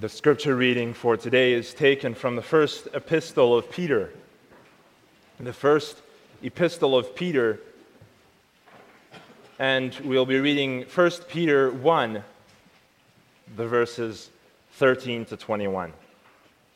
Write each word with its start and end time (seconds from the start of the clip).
The 0.00 0.08
scripture 0.08 0.56
reading 0.56 0.94
for 0.94 1.18
today 1.18 1.52
is 1.52 1.74
taken 1.74 2.14
from 2.14 2.34
the 2.34 2.40
first 2.40 2.88
epistle 2.94 3.54
of 3.54 3.70
Peter. 3.70 4.10
The 5.38 5.52
first 5.52 6.00
epistle 6.42 6.96
of 6.96 7.14
Peter, 7.14 7.60
and 9.58 9.94
we'll 10.02 10.24
be 10.24 10.40
reading 10.40 10.84
1 10.84 11.10
Peter 11.28 11.70
1, 11.70 12.24
the 13.56 13.66
verses 13.66 14.30
13 14.72 15.26
to 15.26 15.36
21. 15.36 15.92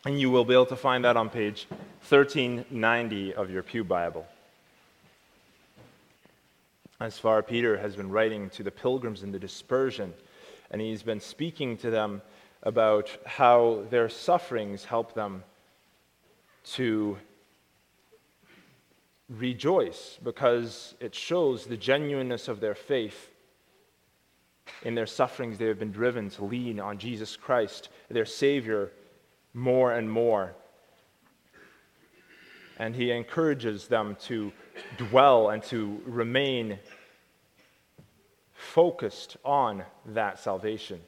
And 0.04 0.20
you 0.20 0.30
will 0.30 0.44
be 0.44 0.52
able 0.52 0.66
to 0.66 0.76
find 0.76 1.02
that 1.06 1.16
on 1.16 1.30
page 1.30 1.66
1390 2.06 3.32
of 3.36 3.50
your 3.50 3.62
Pew 3.62 3.84
Bible. 3.84 4.26
As 7.00 7.18
far, 7.18 7.42
Peter 7.42 7.78
has 7.78 7.96
been 7.96 8.10
writing 8.10 8.50
to 8.50 8.62
the 8.62 8.70
pilgrims 8.70 9.22
in 9.22 9.32
the 9.32 9.38
dispersion, 9.38 10.12
and 10.70 10.78
he's 10.78 11.02
been 11.02 11.20
speaking 11.20 11.78
to 11.78 11.90
them 11.90 12.20
about 12.64 13.16
how 13.26 13.84
their 13.90 14.08
sufferings 14.08 14.84
help 14.84 15.14
them 15.14 15.44
to 16.64 17.18
rejoice 19.28 20.18
because 20.22 20.94
it 20.98 21.14
shows 21.14 21.66
the 21.66 21.76
genuineness 21.76 22.48
of 22.48 22.60
their 22.60 22.74
faith. 22.74 23.30
In 24.82 24.94
their 24.94 25.06
sufferings, 25.06 25.58
they 25.58 25.66
have 25.66 25.78
been 25.78 25.92
driven 25.92 26.30
to 26.30 26.44
lean 26.44 26.80
on 26.80 26.98
Jesus 26.98 27.36
Christ, 27.36 27.90
their 28.08 28.24
Savior, 28.24 28.90
more 29.52 29.92
and 29.92 30.10
more. 30.10 30.54
And 32.78 32.96
he 32.96 33.10
encourages 33.10 33.86
them 33.88 34.16
to 34.22 34.52
dwell 34.96 35.50
and 35.50 35.62
to 35.64 36.00
remain 36.06 36.78
focused 38.54 39.36
on 39.44 39.84
that 40.06 40.38
salvation. 40.38 41.00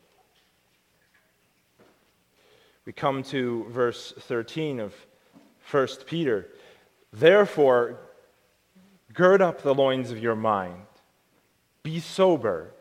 We 2.86 2.92
come 2.92 3.24
to 3.24 3.66
verse 3.68 4.14
13 4.16 4.78
of 4.78 4.94
1 5.72 5.88
Peter. 6.06 6.46
Therefore, 7.12 7.98
gird 9.12 9.42
up 9.42 9.62
the 9.62 9.74
loins 9.74 10.12
of 10.12 10.22
your 10.22 10.36
mind, 10.36 10.86
be 11.82 11.98
sober, 11.98 12.72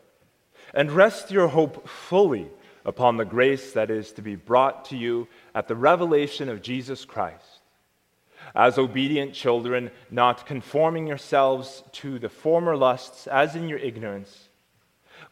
and 0.72 0.92
rest 0.92 1.32
your 1.32 1.48
hope 1.48 1.88
fully 1.88 2.48
upon 2.84 3.16
the 3.16 3.24
grace 3.24 3.72
that 3.72 3.90
is 3.90 4.12
to 4.12 4.22
be 4.22 4.36
brought 4.36 4.84
to 4.86 4.96
you 4.96 5.26
at 5.56 5.66
the 5.66 5.74
revelation 5.74 6.48
of 6.48 6.62
Jesus 6.62 7.04
Christ. 7.04 7.62
As 8.54 8.78
obedient 8.78 9.34
children, 9.34 9.90
not 10.08 10.46
conforming 10.46 11.08
yourselves 11.08 11.82
to 11.92 12.20
the 12.20 12.28
former 12.28 12.76
lusts 12.76 13.26
as 13.26 13.56
in 13.56 13.68
your 13.68 13.80
ignorance, 13.80 14.50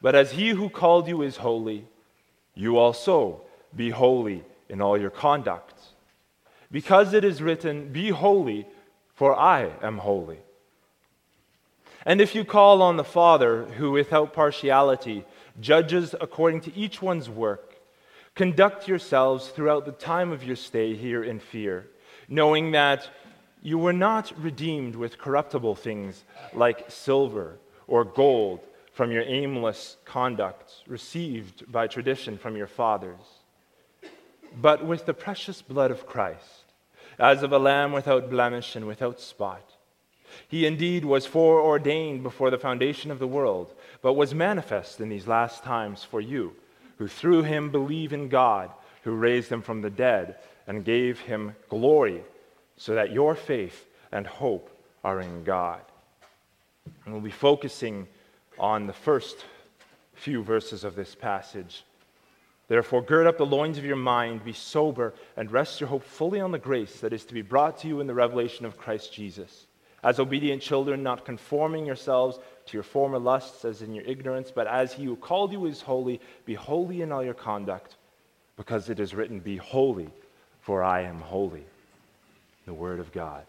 but 0.03 0.17
as 0.17 0.33
he 0.33 0.49
who 0.49 0.69
called 0.69 1.07
you 1.07 1.23
is 1.23 1.37
holy, 1.37 1.87
you 2.57 2.77
also 2.77 3.43
be 3.77 3.91
holy 3.91 4.43
in 4.69 4.81
all 4.81 4.99
your 4.99 5.11
conduct. 5.11 5.81
Because 6.71 7.15
it 7.15 7.25
is 7.25 7.43
written, 7.43 7.93
Be 7.93 8.11
holy, 8.11 8.67
for 9.15 9.39
I 9.39 9.71
am 9.83 9.99
holy. 9.99 10.39
And 12.07 12.21
if 12.21 12.35
you 12.35 12.45
call 12.45 12.83
on 12.83 12.97
the 12.97 13.05
Father, 13.05 13.65
who 13.65 13.93
without 13.93 14.35
partiality 14.35 15.25
judges 15.61 16.15
according 16.21 16.61
to 16.63 16.77
each 16.77 17.01
one's 17.01 17.31
work, 17.31 17.77
conduct 18.35 18.89
yourselves 18.89 19.49
throughout 19.49 19.87
the 19.87 19.93
time 19.93 20.33
of 20.33 20.45
your 20.45 20.57
stay 20.57 20.95
here 20.95 21.23
in 21.23 21.39
fear, 21.39 21.87
knowing 22.29 22.73
that 22.73 23.09
you 23.63 23.79
were 23.79 23.93
not 23.93 24.33
redeemed 24.43 24.97
with 24.97 25.17
corruptible 25.17 25.75
things 25.75 26.25
like 26.53 26.91
silver 26.91 27.59
or 27.87 28.05
gold 28.05 28.61
from 28.93 29.11
your 29.11 29.23
aimless 29.23 29.97
conduct 30.05 30.73
received 30.87 31.71
by 31.71 31.87
tradition 31.87 32.37
from 32.37 32.57
your 32.57 32.67
fathers 32.67 33.34
but 34.61 34.85
with 34.85 35.07
the 35.07 35.15
precious 35.15 35.63
blood 35.63 35.91
of 35.91 36.07
Christ, 36.07 36.65
as 37.19 37.43
of 37.43 37.53
a 37.53 37.59
lamb 37.59 37.93
without 37.93 38.31
blemish 38.31 38.77
and 38.77 38.87
without 38.87 39.21
spot. 39.21 39.75
He 40.49 40.67
indeed 40.67 41.05
was 41.05 41.27
foreordained 41.27 42.23
before 42.23 42.51
the 42.51 42.59
foundation 42.59 43.11
of 43.11 43.19
the 43.19 43.27
world, 43.27 43.73
but 44.03 44.15
was 44.15 44.35
manifest 44.35 45.01
in 45.01 45.09
these 45.09 45.27
last 45.27 45.63
times 45.63 46.03
for 46.03 46.21
you, 46.21 46.55
who 46.99 47.07
through 47.09 47.43
him 47.43 47.71
believe 47.71 48.13
in 48.13 48.29
God, 48.29 48.71
who 49.03 49.15
raised 49.15 49.51
him 49.51 49.63
from 49.63 49.81
the 49.81 49.91
dead 49.91 50.37
and 50.67 50.85
gave 50.85 51.21
him 51.21 51.55
glory, 51.69 52.23
so 52.77 52.95
that 52.95 53.13
your 53.13 53.35
faith 53.35 53.87
and 54.11 54.27
hope 54.27 54.71
are 55.05 55.21
in 55.21 55.45
God. 55.45 55.81
And 57.05 57.15
we'll 57.15 57.23
be 57.23 57.31
focusing 57.31 58.09
on 58.59 58.87
the 58.87 58.93
first 58.93 59.45
few 60.15 60.43
verses 60.43 60.85
of 60.85 60.97
this 60.97 61.15
passage 61.15 61.85
Therefore, 62.75 63.03
gird 63.03 63.29
up 63.29 63.39
the 63.39 63.47
loins 63.47 63.79
of 63.79 63.85
your 63.85 63.95
mind, 63.95 64.45
be 64.45 64.53
sober, 64.53 65.15
and 65.37 65.49
rest 65.49 65.81
your 65.81 65.89
hope 65.89 66.03
fully 66.03 66.41
on 66.41 66.51
the 66.51 66.59
grace 66.59 66.99
that 66.99 67.13
is 67.13 67.25
to 67.27 67.33
be 67.33 67.41
brought 67.41 67.79
to 67.79 67.87
you 67.87 68.01
in 68.01 68.09
the 68.09 68.15
revelation 68.15 68.67
of 68.67 68.77
Christ 68.77 69.13
Jesus. 69.13 69.69
As 70.03 70.19
obedient 70.19 70.61
children, 70.61 71.05
not 71.05 71.25
conforming 71.25 71.87
yourselves 71.87 72.41
to 72.67 72.77
your 72.77 72.83
former 72.83 73.21
lusts 73.21 73.65
as 73.65 73.81
in 73.81 73.95
your 73.95 74.03
ignorance, 74.05 74.51
but 74.51 74.67
as 74.67 74.93
he 74.93 75.05
who 75.05 75.15
called 75.15 75.53
you 75.53 75.67
is 75.67 75.83
holy, 75.83 76.21
be 76.47 76.55
holy 76.55 77.01
in 77.03 77.13
all 77.13 77.23
your 77.23 77.33
conduct, 77.33 77.95
because 78.57 78.91
it 78.91 78.99
is 78.99 79.15
written, 79.15 79.39
Be 79.39 79.57
holy, 79.57 80.11
for 80.61 80.83
I 80.83 81.03
am 81.03 81.21
holy. 81.21 81.63
The 82.67 82.75
Word 82.75 82.99
of 82.99 83.13
God. 83.13 83.45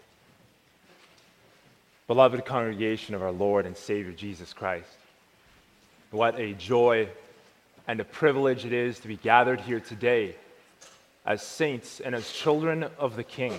Beloved 2.06 2.46
congregation 2.46 3.16
of 3.16 3.24
our 3.24 3.32
Lord 3.32 3.66
and 3.66 3.76
Savior 3.76 4.12
Jesus 4.12 4.54
Christ, 4.54 4.98
what 6.12 6.40
a 6.40 6.54
joy 6.54 7.10
and 7.88 8.00
a 8.00 8.04
privilege 8.04 8.66
it 8.66 8.74
is 8.74 9.00
to 9.00 9.08
be 9.08 9.18
gathered 9.18 9.62
here 9.62 9.80
today 9.80 10.36
as 11.26 11.42
saints 11.42 12.00
and 12.00 12.16
as 12.16 12.32
children 12.32 12.86
of 12.98 13.16
the 13.16 13.24
King. 13.24 13.58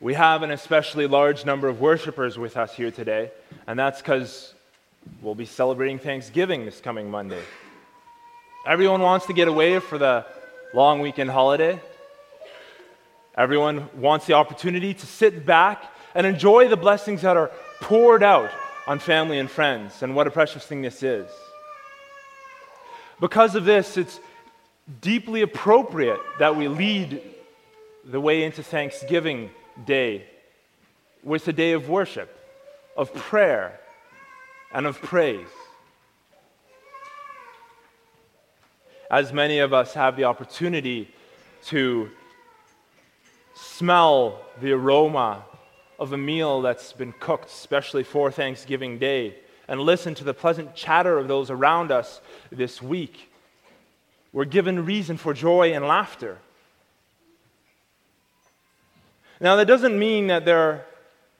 We 0.00 0.14
have 0.14 0.42
an 0.42 0.50
especially 0.50 1.06
large 1.06 1.44
number 1.44 1.68
of 1.68 1.80
worshipers 1.80 2.38
with 2.38 2.56
us 2.56 2.74
here 2.74 2.90
today, 2.90 3.30
and 3.66 3.78
that's 3.78 4.00
because 4.00 4.52
we'll 5.22 5.34
be 5.34 5.46
celebrating 5.46 5.98
Thanksgiving 5.98 6.64
this 6.64 6.80
coming 6.80 7.10
Monday. 7.10 7.42
Everyone 8.66 9.00
wants 9.00 9.26
to 9.26 9.32
get 9.32 9.48
away 9.48 9.78
for 9.78 9.98
the 9.98 10.26
long 10.74 11.00
weekend 11.00 11.30
holiday. 11.30 11.80
Everyone 13.36 13.88
wants 13.94 14.26
the 14.26 14.34
opportunity 14.34 14.94
to 14.94 15.06
sit 15.06 15.46
back 15.46 15.84
and 16.14 16.26
enjoy 16.26 16.68
the 16.68 16.76
blessings 16.76 17.22
that 17.22 17.36
are 17.36 17.50
poured 17.80 18.22
out 18.22 18.50
on 18.86 18.98
family 18.98 19.38
and 19.38 19.50
friends, 19.50 20.02
and 20.02 20.14
what 20.14 20.26
a 20.26 20.30
precious 20.30 20.64
thing 20.64 20.82
this 20.82 21.02
is. 21.02 21.28
Because 23.20 23.54
of 23.54 23.64
this, 23.64 23.96
it's 23.96 24.20
deeply 25.00 25.42
appropriate 25.42 26.20
that 26.38 26.56
we 26.56 26.68
lead 26.68 27.22
the 28.04 28.20
way 28.20 28.42
into 28.42 28.62
Thanksgiving 28.62 29.50
Day 29.86 30.26
with 31.22 31.48
a 31.48 31.52
day 31.52 31.72
of 31.72 31.88
worship, 31.88 32.38
of 32.96 33.14
prayer, 33.14 33.80
and 34.72 34.86
of 34.86 35.00
praise. 35.00 35.46
As 39.10 39.32
many 39.32 39.60
of 39.60 39.72
us 39.72 39.94
have 39.94 40.16
the 40.16 40.24
opportunity 40.24 41.08
to 41.66 42.10
smell 43.54 44.40
the 44.60 44.72
aroma 44.72 45.44
of 45.98 46.12
a 46.12 46.16
meal 46.16 46.62
that's 46.62 46.92
been 46.92 47.12
cooked 47.12 47.50
especially 47.50 48.02
for 48.02 48.30
Thanksgiving 48.30 48.98
Day 48.98 49.36
and 49.68 49.80
listen 49.80 50.14
to 50.16 50.24
the 50.24 50.34
pleasant 50.34 50.74
chatter 50.74 51.18
of 51.18 51.28
those 51.28 51.50
around 51.50 51.90
us 51.90 52.20
this 52.50 52.82
week. 52.82 53.30
We're 54.32 54.44
given 54.44 54.84
reason 54.84 55.16
for 55.16 55.32
joy 55.32 55.72
and 55.72 55.86
laughter. 55.86 56.38
Now, 59.40 59.56
that 59.56 59.66
doesn't 59.66 59.98
mean 59.98 60.28
that 60.28 60.44
there 60.44 60.86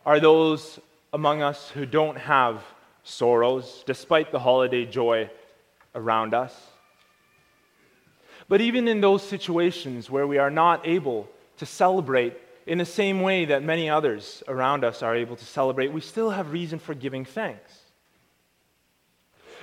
are 0.04 0.20
those 0.20 0.78
among 1.12 1.42
us 1.42 1.70
who 1.70 1.86
don't 1.86 2.18
have 2.18 2.62
sorrows, 3.02 3.84
despite 3.86 4.32
the 4.32 4.38
holiday 4.38 4.84
joy 4.84 5.30
around 5.94 6.34
us. 6.34 6.54
But 8.48 8.60
even 8.60 8.88
in 8.88 9.00
those 9.00 9.22
situations 9.22 10.10
where 10.10 10.26
we 10.26 10.38
are 10.38 10.50
not 10.50 10.86
able 10.86 11.28
to 11.58 11.66
celebrate 11.66 12.36
in 12.66 12.78
the 12.78 12.84
same 12.84 13.20
way 13.20 13.44
that 13.46 13.62
many 13.62 13.90
others 13.90 14.42
around 14.48 14.84
us 14.84 15.02
are 15.02 15.14
able 15.14 15.36
to 15.36 15.44
celebrate, 15.44 15.92
we 15.92 16.00
still 16.00 16.30
have 16.30 16.52
reason 16.52 16.78
for 16.78 16.94
giving 16.94 17.24
thanks. 17.24 17.80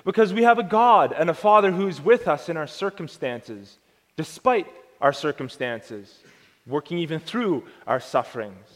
Because 0.03 0.33
we 0.33 0.43
have 0.43 0.59
a 0.59 0.63
God 0.63 1.13
and 1.17 1.29
a 1.29 1.33
Father 1.33 1.71
who 1.71 1.87
is 1.87 2.01
with 2.01 2.27
us 2.27 2.49
in 2.49 2.57
our 2.57 2.67
circumstances, 2.67 3.77
despite 4.17 4.67
our 4.99 5.13
circumstances, 5.13 6.19
working 6.67 6.97
even 6.99 7.19
through 7.19 7.63
our 7.87 7.99
sufferings. 7.99 8.67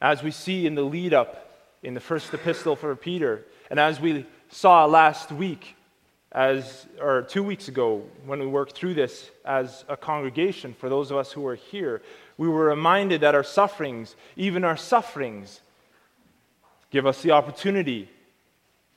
As 0.00 0.22
we 0.22 0.30
see 0.30 0.66
in 0.66 0.74
the 0.74 0.82
lead 0.82 1.14
up 1.14 1.50
in 1.82 1.94
the 1.94 2.00
first 2.00 2.32
epistle 2.32 2.76
for 2.76 2.94
Peter, 2.94 3.44
and 3.70 3.80
as 3.80 4.00
we 4.00 4.26
saw 4.50 4.84
last 4.84 5.32
week, 5.32 5.76
as, 6.34 6.86
or 7.00 7.22
two 7.22 7.44
weeks 7.44 7.68
ago 7.68 8.02
when 8.26 8.40
we 8.40 8.46
worked 8.46 8.72
through 8.72 8.94
this 8.94 9.30
as 9.44 9.84
a 9.88 9.96
congregation, 9.96 10.74
for 10.74 10.88
those 10.88 11.10
of 11.10 11.16
us 11.16 11.30
who 11.30 11.40
were 11.40 11.54
here, 11.54 12.02
we 12.36 12.48
were 12.48 12.64
reminded 12.64 13.20
that 13.20 13.36
our 13.36 13.44
sufferings, 13.44 14.16
even 14.36 14.64
our 14.64 14.76
sufferings, 14.76 15.60
give 16.90 17.06
us 17.06 17.22
the 17.22 17.30
opportunity 17.30 18.08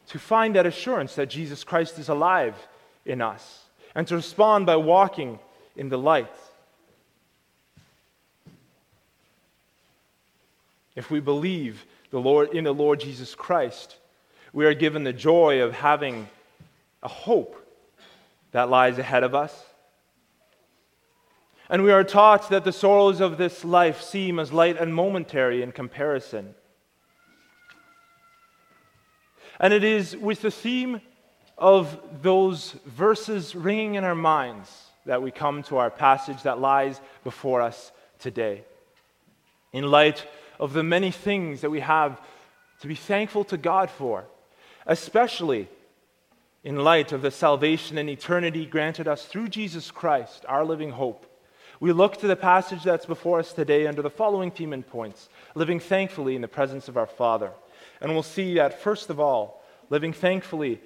to 0.07 0.17
find 0.17 0.55
that 0.55 0.65
assurance 0.65 1.15
that 1.15 1.29
Jesus 1.29 1.63
Christ 1.63 1.99
is 1.99 2.09
alive 2.09 2.55
in 3.05 3.21
us 3.21 3.65
and 3.93 4.07
to 4.07 4.15
respond 4.15 4.65
by 4.65 4.75
walking 4.75 5.37
in 5.75 5.89
the 5.89 5.97
light. 5.97 6.33
If 10.95 11.11
we 11.11 11.19
believe 11.19 11.85
the 12.09 12.19
Lord, 12.19 12.49
in 12.53 12.63
the 12.63 12.73
Lord 12.73 12.99
Jesus 12.99 13.35
Christ, 13.35 13.97
we 14.53 14.65
are 14.65 14.73
given 14.73 15.03
the 15.03 15.13
joy 15.13 15.61
of 15.61 15.73
having 15.73 16.27
a 17.03 17.07
hope 17.07 17.55
that 18.51 18.69
lies 18.69 18.97
ahead 18.97 19.23
of 19.23 19.35
us. 19.35 19.53
And 21.69 21.83
we 21.83 21.91
are 21.91 22.03
taught 22.03 22.49
that 22.49 22.63
the 22.63 22.71
sorrows 22.71 23.19
of 23.19 23.37
this 23.37 23.65
life 23.65 24.01
seem 24.01 24.39
as 24.39 24.53
light 24.53 24.79
and 24.79 24.95
momentary 24.95 25.61
in 25.61 25.71
comparison. 25.71 26.55
And 29.59 29.73
it 29.73 29.83
is 29.83 30.15
with 30.15 30.41
the 30.41 30.51
theme 30.51 31.01
of 31.57 31.99
those 32.21 32.73
verses 32.85 33.55
ringing 33.55 33.95
in 33.95 34.03
our 34.03 34.15
minds 34.15 34.71
that 35.05 35.21
we 35.21 35.31
come 35.31 35.63
to 35.63 35.77
our 35.77 35.89
passage 35.89 36.43
that 36.43 36.59
lies 36.59 37.01
before 37.23 37.61
us 37.61 37.91
today. 38.19 38.63
In 39.73 39.89
light 39.89 40.25
of 40.59 40.73
the 40.73 40.83
many 40.83 41.11
things 41.11 41.61
that 41.61 41.69
we 41.69 41.79
have 41.79 42.21
to 42.81 42.87
be 42.87 42.95
thankful 42.95 43.43
to 43.45 43.57
God 43.57 43.89
for, 43.89 44.25
especially 44.85 45.67
in 46.63 46.77
light 46.77 47.11
of 47.11 47.21
the 47.21 47.31
salvation 47.31 47.97
and 47.97 48.09
eternity 48.09 48.65
granted 48.65 49.07
us 49.07 49.25
through 49.25 49.47
Jesus 49.47 49.91
Christ, 49.91 50.45
our 50.47 50.65
living 50.65 50.91
hope. 50.91 51.25
We 51.79 51.91
look 51.91 52.17
to 52.17 52.27
the 52.27 52.35
passage 52.35 52.83
that's 52.83 53.05
before 53.05 53.39
us 53.39 53.53
today 53.53 53.85
under 53.85 54.01
the 54.01 54.09
following 54.09 54.51
theme 54.51 54.73
and 54.73 54.85
points 54.85 55.29
living 55.53 55.79
thankfully 55.79 56.35
in 56.35 56.41
the 56.41 56.47
presence 56.47 56.87
of 56.87 56.97
our 56.97 57.05
Father. 57.05 57.51
And 58.01 58.11
we'll 58.11 58.23
see 58.23 58.55
that, 58.55 58.81
first 58.81 59.09
of 59.09 59.19
all, 59.19 59.63
living 59.89 60.13
thankfully 60.13 60.81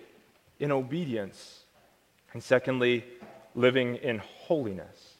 in 0.59 0.71
obedience. 0.71 1.62
And 2.33 2.44
secondly, 2.44 3.03
living 3.56 3.95
in 3.97 4.19
holiness. 4.19 5.15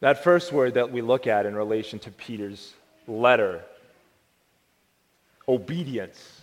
That 0.00 0.22
first 0.22 0.52
word 0.52 0.74
that 0.74 0.92
we 0.92 1.02
look 1.02 1.26
at 1.26 1.46
in 1.46 1.56
relation 1.56 1.98
to 2.00 2.10
Peter's 2.10 2.72
letter, 3.06 3.62
obedience, 5.48 6.37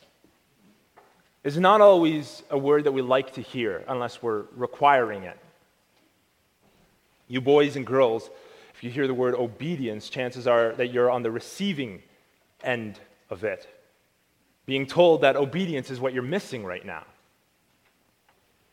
is 1.46 1.58
not 1.60 1.80
always 1.80 2.42
a 2.50 2.58
word 2.58 2.86
that 2.86 2.92
we 2.92 3.04
like 3.04 3.34
to 3.34 3.42
hear 3.42 3.84
unless 3.88 4.22
we're 4.22 4.46
requiring 4.56 5.24
it. 5.24 5.38
You 7.28 7.40
boys 7.40 7.76
and 7.76 7.86
girls, 7.86 8.32
if 8.74 8.84
you 8.84 8.90
hear 8.90 9.06
the 9.06 9.14
word 9.14 9.36
obedience, 9.36 10.10
chances 10.10 10.48
are 10.48 10.74
that 10.74 10.88
you're 10.88 11.12
on 11.12 11.22
the 11.22 11.30
receiving 11.30 12.02
end 12.64 13.00
of 13.30 13.44
it. 13.44 13.70
Being 14.66 14.88
told 14.88 15.22
that 15.22 15.36
obedience 15.36 15.92
is 15.92 16.00
what 16.00 16.14
you're 16.14 16.24
missing 16.24 16.66
right 16.66 16.84
now. 16.84 17.04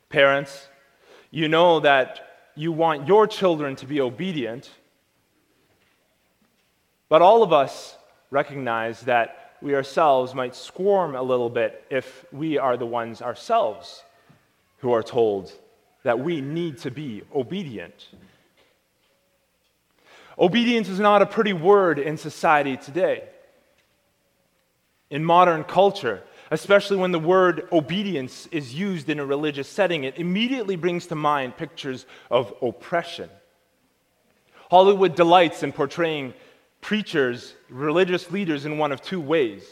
Parents, 0.09 0.67
you 1.31 1.49
know 1.49 1.81
that 1.81 2.51
you 2.55 2.73
want 2.73 3.07
your 3.07 3.27
children 3.27 3.77
to 3.77 3.87
be 3.87 4.01
obedient, 4.01 4.71
but 7.11 7.21
all 7.21 7.43
of 7.43 7.53
us 7.53 7.99
recognize 8.31 9.03
that 9.03 9.42
we 9.63 9.75
ourselves 9.75 10.35
might 10.35 10.55
squirm 10.55 11.15
a 11.15 11.23
little 11.23 11.51
bit 11.51 11.85
if 11.91 12.25
we 12.33 12.59
are 12.59 12.77
the 12.77 12.87
ones 12.87 13.23
ourselves 13.23 14.03
who 14.79 14.93
are 14.93 15.03
told 15.03 15.53
that 16.03 16.19
we 16.19 16.41
need 16.41 16.79
to 16.79 16.91
be 16.91 17.23
obedient. 17.35 18.09
Obedience 20.39 20.89
is 20.89 20.99
not 20.99 21.23
a 21.23 21.27
pretty 21.27 21.53
word 21.53 21.99
in 21.99 22.17
society 22.17 22.77
today 22.77 23.23
in 25.13 25.23
modern 25.23 25.63
culture, 25.63 26.23
especially 26.51 26.97
when 26.97 27.13
the 27.13 27.19
word 27.19 27.69
obedience 27.71 28.49
is 28.51 28.75
used 28.75 29.11
in 29.11 29.21
a 29.21 29.27
religious 29.27 29.69
setting, 29.69 30.05
it 30.05 30.19
immediately 30.19 30.75
brings 30.75 31.07
to 31.07 31.15
mind 31.15 31.55
pictures 31.57 32.07
of 32.31 32.53
oppression. 32.63 33.29
Hollywood 34.71 35.15
delights 35.15 35.63
in 35.63 35.71
portraying 35.71 36.33
preachers, 36.83 37.55
religious 37.71 38.31
leaders, 38.31 38.67
in 38.67 38.77
one 38.77 38.93
of 38.93 39.01
two 39.01 39.21
ways. 39.21 39.65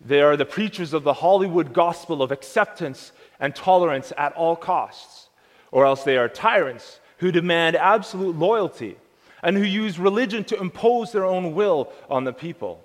They 0.00 0.22
are 0.22 0.36
the 0.36 0.46
preachers 0.46 0.94
of 0.94 1.02
the 1.02 1.12
Hollywood 1.12 1.74
gospel 1.74 2.22
of 2.22 2.32
acceptance 2.32 3.12
and 3.38 3.54
tolerance 3.54 4.12
at 4.16 4.32
all 4.32 4.56
costs, 4.56 5.28
or 5.70 5.84
else 5.84 6.04
they 6.04 6.16
are 6.16 6.28
tyrants 6.28 7.00
who 7.18 7.30
demand 7.30 7.76
absolute 7.76 8.36
loyalty 8.36 8.96
and 9.42 9.56
who 9.56 9.64
use 9.64 9.98
religion 9.98 10.44
to 10.44 10.60
impose 10.60 11.12
their 11.12 11.24
own 11.24 11.54
will 11.54 11.92
on 12.08 12.24
the 12.24 12.32
people. 12.32 12.82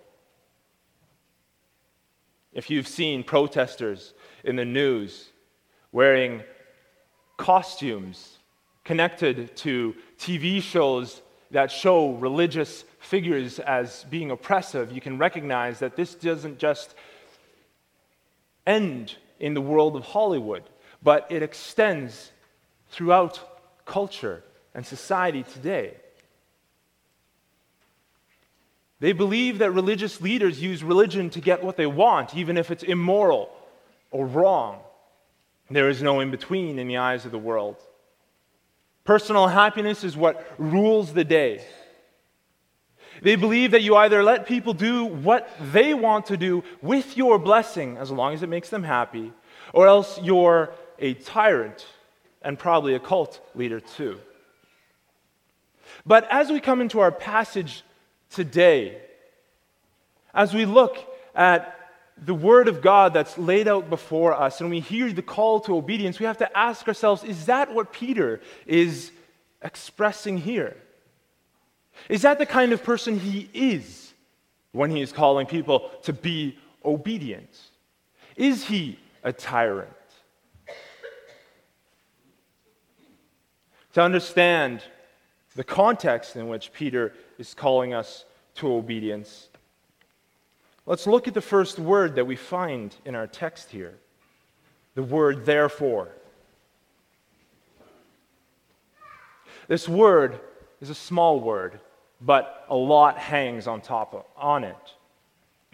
If 2.54 2.70
you've 2.70 2.88
seen 2.88 3.24
protesters 3.24 4.14
in 4.44 4.56
the 4.56 4.66
news 4.66 5.30
wearing 5.92 6.42
costumes 7.38 8.40
connected 8.84 9.56
to 9.58 9.96
TV 10.18 10.62
shows 10.62 11.22
that 11.52 11.72
show 11.72 12.14
religious 12.14 12.84
figures 13.08 13.60
as 13.60 14.06
being 14.10 14.32
oppressive, 14.32 14.92
you 14.92 15.00
can 15.00 15.18
recognize 15.18 15.80
that 15.80 15.96
this 15.96 16.14
doesn't 16.14 16.60
just 16.60 16.94
end 18.66 19.16
in 19.40 19.54
the 19.54 19.62
world 19.62 19.96
of 19.96 20.04
Hollywood, 20.04 20.64
but 21.02 21.26
it 21.30 21.42
extends 21.42 22.32
throughout 22.90 23.40
culture 23.86 24.44
and 24.76 24.86
society 24.86 25.44
today. 25.44 25.96
They 29.00 29.14
believe 29.14 29.60
that 29.60 29.72
religious 29.72 30.20
leaders 30.20 30.62
use 30.62 30.84
religion 30.84 31.30
to 31.30 31.40
get 31.40 31.64
what 31.64 31.78
they 31.78 31.86
want, 31.86 32.36
even 32.36 32.58
if 32.58 32.72
it's 32.72 32.84
immoral 32.84 33.50
or 34.12 34.26
wrong. 34.26 34.80
There 35.70 35.90
is 35.90 36.02
no 36.02 36.20
in 36.20 36.32
between 36.32 36.78
in 36.78 36.88
the 36.88 36.98
eyes 36.98 37.26
of 37.26 37.32
the 37.32 37.38
world. 37.38 37.78
Personal 39.04 39.48
happiness 39.48 40.04
is 40.04 40.18
what 40.18 40.46
rules 40.58 41.14
the 41.14 41.24
day. 41.24 41.64
They 43.22 43.36
believe 43.36 43.72
that 43.72 43.82
you 43.82 43.96
either 43.96 44.24
let 44.24 44.46
people 44.46 44.74
do 44.74 45.06
what 45.06 45.50
they 45.72 45.94
want 45.94 46.28
to 46.28 46.38
do 46.38 46.64
with 46.82 47.18
your 47.18 47.40
blessing, 47.40 47.98
as 47.98 48.12
long 48.12 48.34
as 48.34 48.44
it 48.44 48.50
makes 48.50 48.70
them 48.70 48.84
happy, 48.84 49.32
or 49.74 49.88
else 49.88 50.20
you're 50.22 50.72
a 51.00 51.14
tyrant 51.14 51.86
and 52.42 52.58
probably 52.58 52.96
a 52.96 53.00
cult 53.00 53.42
leader 53.56 53.80
too. 53.80 54.20
But 56.06 56.28
as 56.32 56.50
we 56.50 56.60
come 56.60 56.82
into 56.82 57.00
our 57.00 57.12
passage 57.12 57.84
today, 58.30 59.02
as 60.34 60.54
we 60.54 60.66
look 60.66 60.98
at 61.36 61.74
the 62.18 62.34
Word 62.34 62.68
of 62.68 62.82
God 62.82 63.14
that's 63.14 63.38
laid 63.38 63.68
out 63.68 63.90
before 63.90 64.34
us 64.34 64.62
and 64.62 64.70
we 64.70 64.80
hear 64.80 65.12
the 65.12 65.22
call 65.22 65.60
to 65.62 65.76
obedience, 65.76 66.20
we 66.20 66.26
have 66.26 66.38
to 66.40 66.58
ask 66.58 66.88
ourselves 66.88 67.24
is 67.24 67.46
that 67.46 67.74
what 67.74 67.92
Peter 67.94 68.42
is 68.66 69.12
expressing 69.62 70.38
here? 70.38 70.78
Is 72.10 72.22
that 72.22 72.40
the 72.40 72.46
kind 72.46 72.72
of 72.72 72.84
person 72.84 73.20
he 73.20 73.50
is 73.54 74.14
when 74.72 74.92
he 74.92 75.02
is 75.02 75.12
calling 75.12 75.46
people 75.46 75.92
to 76.04 76.14
be 76.14 76.58
obedient? 76.86 77.50
Is 78.36 78.66
he 78.66 79.00
a 79.24 79.34
tyrant? 79.34 79.90
To 83.94 84.02
understand 84.02 84.84
the 85.56 85.64
context 85.64 86.36
in 86.36 86.48
which 86.48 86.72
Peter 86.72 87.14
is 87.40 87.54
calling 87.54 87.94
us 87.94 88.26
to 88.56 88.72
obedience, 88.72 89.50
let's 90.86 91.08
look 91.08 91.28
at 91.28 91.34
the 91.34 91.42
first 91.42 91.80
word 91.80 92.16
that 92.16 92.26
we 92.26 92.36
find 92.36 92.96
in 93.06 93.16
our 93.16 93.28
text 93.28 93.72
here 93.72 93.96
the 94.94 95.04
word 95.04 95.46
therefore. 95.46 96.10
This 99.68 99.88
word 99.88 100.40
is 100.82 100.90
a 100.90 100.96
small 100.96 101.40
word, 101.40 101.80
but 102.22 102.66
a 102.70 102.76
lot 102.76 103.18
hangs 103.18 103.68
on 103.68 103.82
top 103.82 104.14
of, 104.14 104.24
on 104.36 104.64
it. 104.64 104.76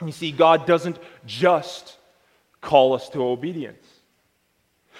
You 0.01 0.11
see, 0.11 0.31
God 0.31 0.65
doesn't 0.65 0.97
just 1.25 1.97
call 2.61 2.93
us 2.93 3.09
to 3.09 3.23
obedience. 3.23 3.85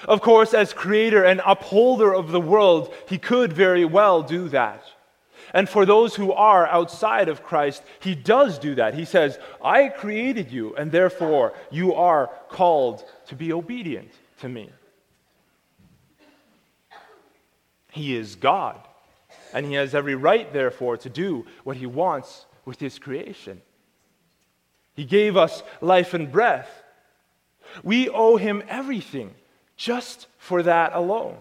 Of 0.07 0.21
course, 0.21 0.53
as 0.53 0.73
creator 0.73 1.23
and 1.23 1.41
upholder 1.45 2.13
of 2.13 2.31
the 2.31 2.41
world, 2.41 2.93
he 3.07 3.17
could 3.17 3.53
very 3.53 3.85
well 3.85 4.23
do 4.23 4.50
that. 4.50 4.83
And 5.53 5.69
for 5.69 5.85
those 5.85 6.15
who 6.15 6.31
are 6.31 6.65
outside 6.67 7.29
of 7.29 7.43
Christ, 7.43 7.83
he 8.00 8.15
does 8.15 8.57
do 8.57 8.75
that. 8.75 8.95
He 8.95 9.05
says, 9.05 9.38
I 9.63 9.89
created 9.89 10.51
you, 10.51 10.75
and 10.75 10.91
therefore 10.91 11.53
you 11.69 11.93
are 11.93 12.31
called 12.50 13.03
to 13.27 13.35
be 13.35 13.53
obedient 13.53 14.12
to 14.39 14.50
me. 14.50 14.71
He 17.91 18.15
is 18.15 18.35
God, 18.35 18.79
and 19.53 19.65
he 19.65 19.74
has 19.74 19.95
every 19.95 20.15
right, 20.15 20.51
therefore, 20.51 20.98
to 20.98 21.10
do 21.10 21.45
what 21.63 21.77
he 21.77 21.86
wants 21.86 22.45
with 22.65 22.79
his 22.79 23.00
creation. 23.00 23.62
He 24.95 25.05
gave 25.05 25.38
us 25.38 25.63
life 25.81 26.13
and 26.13 26.31
breath. 26.31 26.83
We 27.83 28.10
owe 28.10 28.38
him 28.38 28.63
everything 28.67 29.33
just 29.77 30.27
for 30.38 30.63
that 30.63 30.93
alone. 30.93 31.38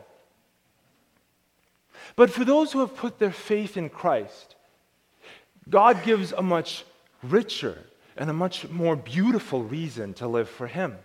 But 2.16 2.30
for 2.30 2.44
those 2.44 2.72
who 2.72 2.80
have 2.80 2.96
put 2.96 3.18
their 3.18 3.32
faith 3.32 3.76
in 3.76 3.88
Christ, 3.88 4.56
God 5.68 6.04
gives 6.04 6.32
a 6.32 6.42
much 6.42 6.84
richer 7.22 7.78
and 8.16 8.28
a 8.28 8.34
much 8.34 8.68
more 8.68 8.96
beautiful 8.96 9.62
reason 9.62 10.14
to 10.14 10.28
live 10.28 10.48
for 10.48 10.66
Him. 10.66 10.98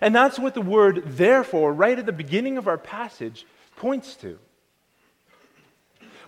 And 0.00 0.14
that's 0.14 0.38
what 0.38 0.54
the 0.54 0.62
word 0.62 1.02
therefore, 1.04 1.72
right 1.72 1.98
at 1.98 2.06
the 2.06 2.12
beginning 2.12 2.58
of 2.58 2.66
our 2.66 2.78
passage, 2.78 3.46
points 3.76 4.16
to. 4.16 4.38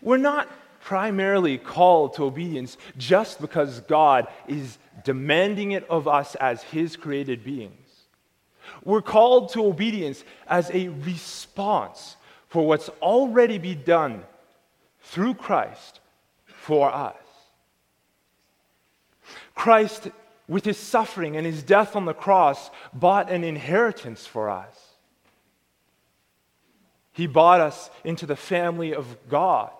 We're 0.04 0.18
not 0.18 0.48
primarily 0.80 1.58
called 1.58 2.14
to 2.14 2.24
obedience 2.24 2.76
just 2.98 3.40
because 3.40 3.80
God 3.80 4.28
is 4.46 4.78
demanding 5.02 5.72
it 5.72 5.88
of 5.88 6.06
us 6.06 6.34
as 6.36 6.62
His 6.62 6.94
created 6.94 7.42
beings. 7.42 7.72
We're 8.84 9.02
called 9.02 9.52
to 9.54 9.64
obedience 9.64 10.22
as 10.46 10.70
a 10.72 10.88
response 10.88 12.16
for 12.48 12.66
what's 12.66 12.90
already 13.00 13.58
been 13.58 13.82
done 13.82 14.22
through 15.00 15.34
Christ 15.34 16.00
for 16.46 16.92
us. 16.92 17.16
Christ, 19.54 20.08
with 20.48 20.64
his 20.64 20.76
suffering 20.76 21.36
and 21.36 21.46
his 21.46 21.62
death 21.62 21.96
on 21.96 22.04
the 22.04 22.14
cross, 22.14 22.70
bought 22.92 23.30
an 23.30 23.42
inheritance 23.42 24.26
for 24.26 24.50
us. 24.50 24.76
He 27.12 27.26
bought 27.26 27.60
us 27.60 27.90
into 28.02 28.26
the 28.26 28.36
family 28.36 28.92
of 28.92 29.16
God. 29.28 29.70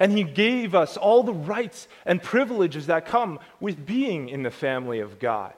And 0.00 0.12
he 0.12 0.24
gave 0.24 0.74
us 0.74 0.96
all 0.96 1.22
the 1.22 1.34
rights 1.34 1.88
and 2.04 2.22
privileges 2.22 2.86
that 2.86 3.06
come 3.06 3.38
with 3.60 3.86
being 3.86 4.28
in 4.28 4.42
the 4.42 4.50
family 4.50 5.00
of 5.00 5.18
God. 5.18 5.54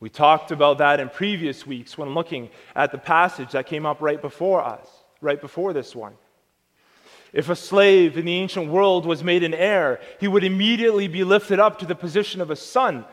We 0.00 0.10
talked 0.10 0.50
about 0.50 0.78
that 0.78 1.00
in 1.00 1.08
previous 1.08 1.66
weeks 1.66 1.96
when 1.96 2.14
looking 2.14 2.50
at 2.74 2.92
the 2.92 2.98
passage 2.98 3.52
that 3.52 3.66
came 3.66 3.86
up 3.86 4.00
right 4.00 4.20
before 4.20 4.62
us, 4.62 4.86
right 5.20 5.40
before 5.40 5.72
this 5.72 5.96
one. 5.96 6.14
If 7.32 7.48
a 7.48 7.56
slave 7.56 8.16
in 8.16 8.26
the 8.26 8.34
ancient 8.34 8.70
world 8.70 9.06
was 9.06 9.24
made 9.24 9.42
an 9.42 9.54
heir, 9.54 10.00
he 10.20 10.28
would 10.28 10.44
immediately 10.44 11.08
be 11.08 11.24
lifted 11.24 11.58
up 11.58 11.78
to 11.78 11.86
the 11.86 11.94
position 11.94 12.40
of 12.40 12.50
a 12.50 12.56
son. 12.56 13.04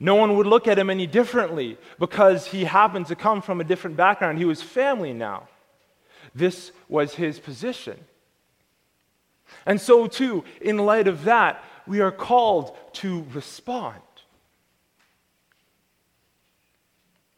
No 0.00 0.14
one 0.14 0.36
would 0.36 0.46
look 0.46 0.68
at 0.68 0.78
him 0.78 0.88
any 0.88 1.06
differently 1.06 1.76
because 1.98 2.46
he 2.46 2.64
happened 2.64 3.06
to 3.06 3.16
come 3.16 3.42
from 3.42 3.60
a 3.60 3.64
different 3.64 3.96
background. 3.96 4.38
He 4.38 4.44
was 4.44 4.62
family 4.62 5.12
now. 5.12 5.48
This 6.34 6.72
was 6.88 7.16
his 7.16 7.38
position. 7.38 7.98
And 9.68 9.78
so, 9.78 10.06
too, 10.06 10.44
in 10.62 10.78
light 10.78 11.08
of 11.08 11.24
that, 11.24 11.62
we 11.86 12.00
are 12.00 12.10
called 12.10 12.74
to 12.94 13.26
respond. 13.34 14.00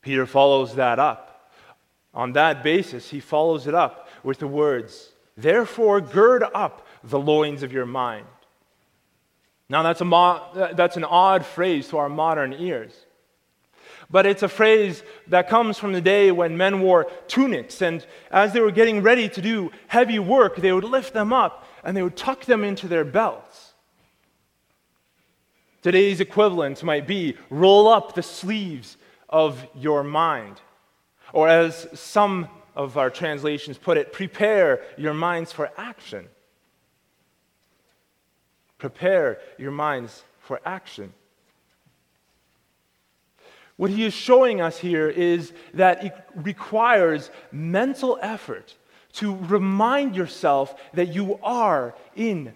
Peter 0.00 0.26
follows 0.26 0.76
that 0.76 1.00
up. 1.00 1.52
On 2.14 2.32
that 2.34 2.62
basis, 2.62 3.10
he 3.10 3.18
follows 3.18 3.66
it 3.66 3.74
up 3.74 4.08
with 4.22 4.38
the 4.38 4.46
words 4.46 5.10
Therefore, 5.36 6.00
gird 6.00 6.44
up 6.54 6.86
the 7.02 7.18
loins 7.18 7.64
of 7.64 7.72
your 7.72 7.86
mind. 7.86 8.26
Now, 9.68 9.82
that's, 9.82 10.00
a 10.00 10.04
mo- 10.04 10.70
that's 10.74 10.96
an 10.96 11.04
odd 11.04 11.44
phrase 11.44 11.88
to 11.88 11.98
our 11.98 12.08
modern 12.08 12.52
ears. 12.52 12.92
But 14.08 14.26
it's 14.26 14.44
a 14.44 14.48
phrase 14.48 15.02
that 15.28 15.48
comes 15.48 15.78
from 15.78 15.92
the 15.92 16.00
day 16.00 16.30
when 16.30 16.56
men 16.56 16.80
wore 16.80 17.10
tunics, 17.26 17.82
and 17.82 18.06
as 18.30 18.52
they 18.52 18.60
were 18.60 18.70
getting 18.70 19.02
ready 19.02 19.28
to 19.28 19.40
do 19.40 19.72
heavy 19.88 20.18
work, 20.20 20.56
they 20.56 20.72
would 20.72 20.84
lift 20.84 21.12
them 21.12 21.32
up 21.32 21.66
and 21.84 21.96
they 21.96 22.02
would 22.02 22.16
tuck 22.16 22.44
them 22.44 22.64
into 22.64 22.88
their 22.88 23.04
belts. 23.04 23.74
Today's 25.82 26.20
equivalent 26.20 26.82
might 26.82 27.06
be 27.06 27.36
roll 27.48 27.88
up 27.88 28.14
the 28.14 28.22
sleeves 28.22 28.96
of 29.28 29.66
your 29.74 30.04
mind. 30.04 30.60
Or 31.32 31.48
as 31.48 31.86
some 31.98 32.48
of 32.76 32.98
our 32.98 33.08
translations 33.08 33.78
put 33.78 33.96
it, 33.96 34.12
prepare 34.12 34.82
your 34.98 35.14
minds 35.14 35.52
for 35.52 35.70
action. 35.76 36.28
Prepare 38.78 39.38
your 39.58 39.70
minds 39.70 40.24
for 40.40 40.60
action. 40.64 41.12
What 43.76 43.90
he 43.90 44.04
is 44.04 44.12
showing 44.12 44.60
us 44.60 44.76
here 44.76 45.08
is 45.08 45.54
that 45.72 46.04
it 46.04 46.14
requires 46.34 47.30
mental 47.50 48.18
effort 48.20 48.74
to 49.14 49.36
remind 49.36 50.14
yourself 50.16 50.74
that 50.94 51.14
you 51.14 51.38
are 51.42 51.94
in 52.14 52.54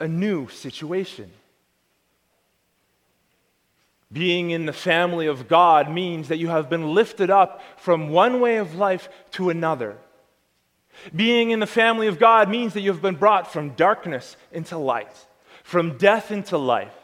a 0.00 0.08
new 0.08 0.48
situation. 0.48 1.30
Being 4.12 4.50
in 4.50 4.66
the 4.66 4.72
family 4.72 5.26
of 5.26 5.48
God 5.48 5.90
means 5.90 6.28
that 6.28 6.38
you 6.38 6.48
have 6.48 6.70
been 6.70 6.94
lifted 6.94 7.28
up 7.28 7.62
from 7.76 8.10
one 8.10 8.40
way 8.40 8.56
of 8.56 8.76
life 8.76 9.08
to 9.32 9.50
another. 9.50 9.96
Being 11.14 11.50
in 11.50 11.60
the 11.60 11.66
family 11.66 12.06
of 12.06 12.18
God 12.18 12.48
means 12.48 12.74
that 12.74 12.80
you 12.80 12.92
have 12.92 13.02
been 13.02 13.16
brought 13.16 13.52
from 13.52 13.70
darkness 13.70 14.36
into 14.52 14.78
light, 14.78 15.26
from 15.62 15.98
death 15.98 16.30
into 16.30 16.56
life. 16.56 16.94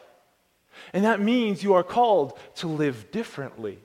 And 0.93 1.05
that 1.05 1.19
means 1.19 1.63
you 1.63 1.73
are 1.73 1.83
called 1.83 2.37
to 2.55 2.67
live 2.67 3.11
differently. 3.11 3.79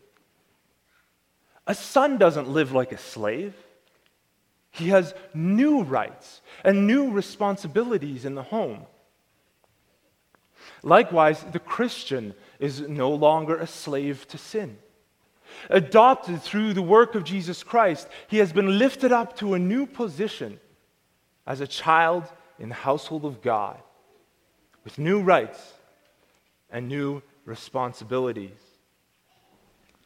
A 1.66 1.74
son 1.74 2.18
doesn't 2.18 2.48
live 2.48 2.72
like 2.72 2.92
a 2.92 2.98
slave. 2.98 3.54
He 4.78 4.88
has 4.88 5.14
new 5.34 5.82
rights 5.82 6.40
and 6.64 6.86
new 6.86 7.10
responsibilities 7.10 8.24
in 8.24 8.34
the 8.34 8.42
home. 8.42 8.86
Likewise, 10.82 11.44
the 11.52 11.58
Christian 11.58 12.34
is 12.58 12.80
no 12.80 13.10
longer 13.10 13.56
a 13.56 13.66
slave 13.66 14.26
to 14.28 14.38
sin. 14.38 14.78
Adopted 15.70 16.42
through 16.42 16.74
the 16.74 16.82
work 16.82 17.14
of 17.14 17.24
Jesus 17.24 17.62
Christ, 17.62 18.08
he 18.28 18.38
has 18.38 18.52
been 18.52 18.78
lifted 18.78 19.12
up 19.12 19.36
to 19.38 19.54
a 19.54 19.58
new 19.58 19.86
position 19.86 20.60
as 21.46 21.60
a 21.60 21.66
child 21.66 22.24
in 22.58 22.68
the 22.68 22.74
household 22.74 23.24
of 23.24 23.42
God 23.42 23.80
with 24.84 24.98
new 24.98 25.20
rights 25.20 25.74
and 26.70 26.88
new 26.88 27.22
responsibilities. 27.44 28.58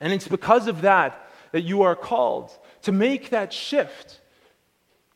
And 0.01 0.13
it's 0.13 0.29
because 0.29 0.69
of 0.69 0.83
that 0.83 1.29
that 1.53 1.63
you 1.63 1.83
are 1.83 1.95
called 1.95 2.51
to 2.83 2.93
make 2.93 3.31
that 3.31 3.53
shift, 3.53 4.21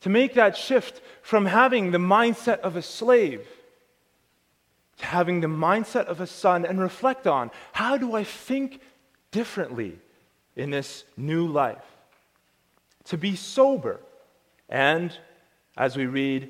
to 0.01 0.09
make 0.09 0.35
that 0.35 0.55
shift 0.55 1.01
from 1.21 1.45
having 1.45 1.91
the 1.91 1.97
mindset 1.97 2.59
of 2.59 2.75
a 2.75 2.81
slave 2.81 3.47
to 4.97 5.05
having 5.05 5.41
the 5.41 5.47
mindset 5.47 6.05
of 6.05 6.19
a 6.21 6.27
son 6.27 6.65
and 6.65 6.79
reflect 6.79 7.27
on 7.27 7.51
how 7.71 7.97
do 7.97 8.15
I 8.15 8.23
think 8.23 8.81
differently 9.31 9.99
in 10.55 10.71
this 10.71 11.03
new 11.15 11.47
life? 11.47 11.85
To 13.05 13.17
be 13.17 13.35
sober 13.35 13.99
and, 14.69 15.15
as 15.77 15.95
we 15.95 16.07
read, 16.07 16.49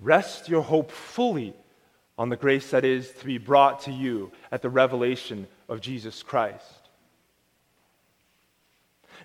rest 0.00 0.48
your 0.48 0.62
hope 0.62 0.90
fully 0.90 1.54
on 2.18 2.30
the 2.30 2.36
grace 2.36 2.70
that 2.70 2.84
is 2.84 3.10
to 3.12 3.26
be 3.26 3.38
brought 3.38 3.82
to 3.82 3.92
you 3.92 4.32
at 4.50 4.62
the 4.62 4.70
revelation 4.70 5.46
of 5.68 5.80
Jesus 5.80 6.22
Christ. 6.22 6.88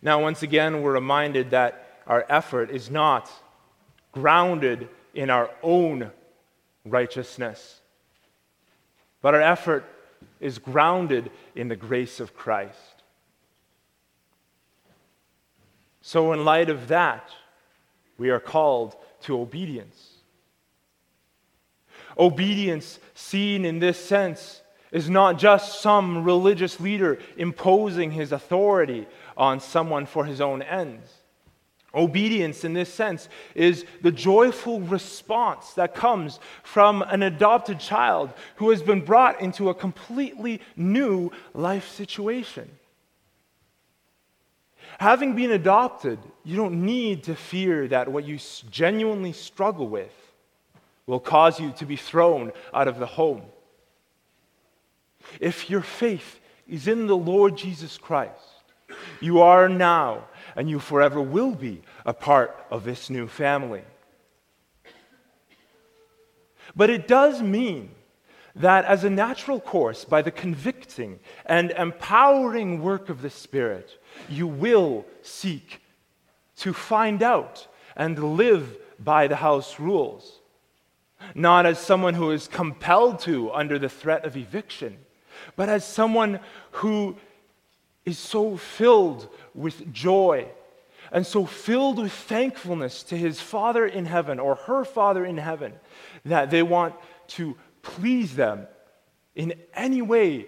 Now, 0.02 0.22
once 0.22 0.44
again, 0.44 0.82
we're 0.82 0.94
reminded 0.94 1.52
that 1.52 1.83
our 2.08 2.26
effort 2.30 2.70
is 2.70 2.90
not 2.90 3.30
grounded 4.12 4.90
in 5.14 5.30
our 5.30 5.50
own 5.62 6.12
righteousness 6.86 7.82
but 9.24 9.34
our 9.34 9.42
effort 9.42 9.86
is 10.40 10.60
grounded 10.60 11.32
in 11.56 11.70
the 11.70 11.76
grace 11.76 12.20
of 12.20 12.36
Christ. 12.36 12.78
So, 16.02 16.34
in 16.34 16.46
light 16.46 16.70
of 16.70 16.90
that, 16.90 17.30
we 18.18 18.30
are 18.30 18.42
called 18.42 18.96
to 19.22 19.40
obedience. 19.40 20.18
Obedience, 22.20 23.00
seen 23.16 23.64
in 23.64 23.80
this 23.80 23.98
sense, 23.98 24.62
is 24.92 25.10
not 25.10 25.40
just 25.40 25.82
some 25.82 26.26
religious 26.26 26.80
leader 26.82 27.18
imposing 27.38 28.12
his 28.12 28.34
authority 28.34 29.08
on 29.38 29.62
someone 29.62 30.06
for 30.06 30.26
his 30.26 30.42
own 30.42 30.62
ends. 30.62 31.10
Obedience, 31.96 32.64
in 32.64 32.74
this 32.74 32.92
sense, 32.92 33.30
is 33.54 33.86
the 34.02 34.12
joyful 34.12 34.82
response 34.82 35.74
that 35.74 35.94
comes 35.94 36.40
from 36.64 37.04
an 37.04 37.22
adopted 37.22 37.80
child 37.80 38.32
who 38.56 38.72
has 38.72 38.82
been 38.82 39.02
brought 39.02 39.40
into 39.40 39.70
a 39.70 39.76
completely 39.76 40.60
new 40.76 41.32
life 41.54 41.88
situation. 41.90 42.70
Having 45.00 45.36
been 45.36 45.52
adopted, 45.52 46.20
you 46.44 46.56
don't 46.56 46.84
need 46.84 47.24
to 47.24 47.36
fear 47.36 47.88
that 47.88 48.12
what 48.12 48.26
you 48.26 48.40
genuinely 48.72 49.34
struggle 49.34 49.88
with 49.88 50.14
will 51.06 51.20
cause 51.20 51.60
you 51.60 51.72
to 51.74 51.86
be 51.86 51.96
thrown 51.96 52.52
out 52.74 52.88
of 52.88 52.98
the 52.98 53.06
home. 53.06 53.44
If 55.40 55.70
your 55.70 55.82
faith 55.82 56.40
is 56.68 56.88
in 56.88 57.08
the 57.08 57.18
Lord 57.18 57.58
Jesus 57.58 57.98
Christ, 57.98 58.32
you 59.20 59.42
are 59.42 59.68
now 59.70 60.26
and 60.56 60.70
you 60.70 60.80
forever 60.80 61.22
will 61.22 61.52
be 61.52 61.82
a 62.06 62.14
part 62.14 62.66
of 62.70 62.84
this 62.84 63.10
new 63.10 63.28
family. 63.28 63.84
But 66.76 66.90
it 66.90 67.08
does 67.08 67.42
mean 67.42 67.92
that, 68.56 68.86
as 68.86 69.04
a 69.04 69.10
natural 69.10 69.60
course, 69.60 70.06
by 70.06 70.22
the 70.22 70.32
convicting 70.32 71.20
and 71.46 71.72
empowering 71.72 72.82
work 72.82 73.10
of 73.10 73.22
the 73.22 73.30
Spirit, 73.30 74.00
you 74.30 74.48
will 74.48 75.06
seek 75.22 75.82
to 76.58 76.72
find 76.74 77.24
out 77.24 77.68
and 77.96 78.38
live 78.38 78.78
by 79.00 79.28
the 79.28 79.36
house 79.38 79.80
rules. 79.80 80.40
not 81.36 81.66
as 81.66 81.80
someone 81.80 82.14
who 82.14 82.32
is 82.32 82.48
compelled 82.48 83.20
to 83.20 83.52
under 83.52 83.80
the 83.80 83.90
threat 83.90 84.26
of 84.26 84.38
eviction, 84.38 84.98
but 85.56 85.70
as 85.70 85.86
someone 85.86 86.40
who 86.72 87.18
is 88.06 88.18
so 88.18 88.58
filled 88.58 89.30
with 89.54 89.94
joy 89.94 90.48
and 91.12 91.26
so 91.26 91.46
filled 91.46 92.00
with 92.00 92.12
thankfulness 92.12 93.04
to 93.04 93.18
his 93.18 93.40
Father 93.40 93.86
in 93.86 94.06
heaven 94.06 94.40
or 94.40 94.56
her 94.56 94.84
Father 94.84 95.26
in 95.26 95.38
heaven 95.38 95.74
that 96.26 96.50
they 96.50 96.64
want 96.64 96.96
to 97.28 97.56
please 97.82 98.36
them 98.36 98.68
in 99.36 99.54
any 99.74 100.02
way 100.02 100.48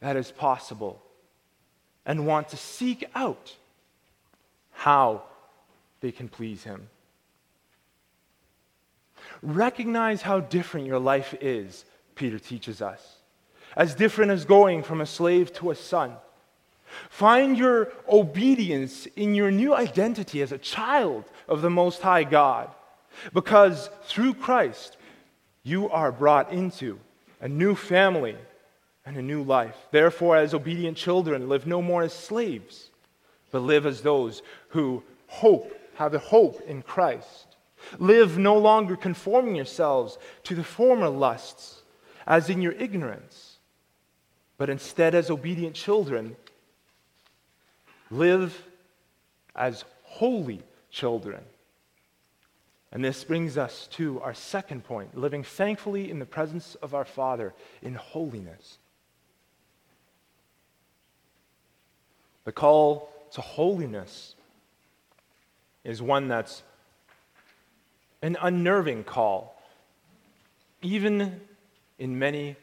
that 0.00 0.16
is 0.16 0.30
possible 0.30 1.02
and 2.04 2.26
want 2.26 2.48
to 2.48 2.56
seek 2.56 3.08
out 3.14 3.54
how 4.72 5.22
they 6.00 6.10
can 6.12 6.28
please 6.28 6.64
him. 6.64 6.88
Recognize 9.42 10.22
how 10.22 10.40
different 10.40 10.86
your 10.86 10.98
life 10.98 11.34
is, 11.40 11.84
Peter 12.14 12.38
teaches 12.38 12.80
us. 12.82 13.18
As 13.76 13.94
different 13.94 14.30
as 14.32 14.44
going 14.44 14.82
from 14.82 15.00
a 15.00 15.06
slave 15.06 15.52
to 15.54 15.70
a 15.70 15.74
son. 15.74 16.16
Find 17.10 17.56
your 17.56 17.92
obedience 18.08 19.06
in 19.16 19.34
your 19.34 19.50
new 19.50 19.74
identity 19.74 20.42
as 20.42 20.52
a 20.52 20.58
child 20.58 21.24
of 21.48 21.62
the 21.62 21.70
Most 21.70 22.02
High 22.02 22.24
God. 22.24 22.70
Because 23.32 23.90
through 24.04 24.34
Christ, 24.34 24.96
you 25.62 25.88
are 25.90 26.12
brought 26.12 26.52
into 26.52 26.98
a 27.40 27.48
new 27.48 27.74
family 27.74 28.36
and 29.04 29.16
a 29.16 29.22
new 29.22 29.42
life. 29.42 29.76
Therefore, 29.90 30.36
as 30.36 30.54
obedient 30.54 30.96
children, 30.96 31.48
live 31.48 31.66
no 31.66 31.80
more 31.80 32.02
as 32.02 32.12
slaves, 32.12 32.90
but 33.50 33.60
live 33.60 33.86
as 33.86 34.02
those 34.02 34.42
who 34.68 35.02
hope, 35.26 35.72
have 35.94 36.14
a 36.14 36.18
hope 36.18 36.60
in 36.66 36.82
Christ. 36.82 37.56
Live 37.98 38.38
no 38.38 38.58
longer 38.58 38.96
conforming 38.96 39.56
yourselves 39.56 40.18
to 40.44 40.54
the 40.54 40.64
former 40.64 41.08
lusts, 41.08 41.82
as 42.26 42.50
in 42.50 42.60
your 42.60 42.72
ignorance, 42.72 43.58
but 44.58 44.68
instead, 44.68 45.14
as 45.14 45.30
obedient 45.30 45.74
children, 45.74 46.36
live 48.10 48.62
as 49.54 49.84
holy 50.04 50.62
children. 50.90 51.42
And 52.90 53.04
this 53.04 53.22
brings 53.24 53.58
us 53.58 53.86
to 53.92 54.20
our 54.20 54.34
second 54.34 54.84
point 54.84 55.16
living 55.16 55.44
thankfully 55.44 56.10
in 56.10 56.18
the 56.18 56.26
presence 56.26 56.74
of 56.76 56.94
our 56.94 57.04
Father 57.04 57.52
in 57.82 57.94
holiness. 57.94 58.78
The 62.44 62.52
call 62.52 63.10
to 63.32 63.42
holiness 63.42 64.34
is 65.84 66.00
one 66.00 66.28
that's 66.28 66.62
an 68.22 68.38
unnerving 68.40 69.04
call, 69.04 69.60
even 70.80 71.40
in 71.98 72.18
many 72.18 72.56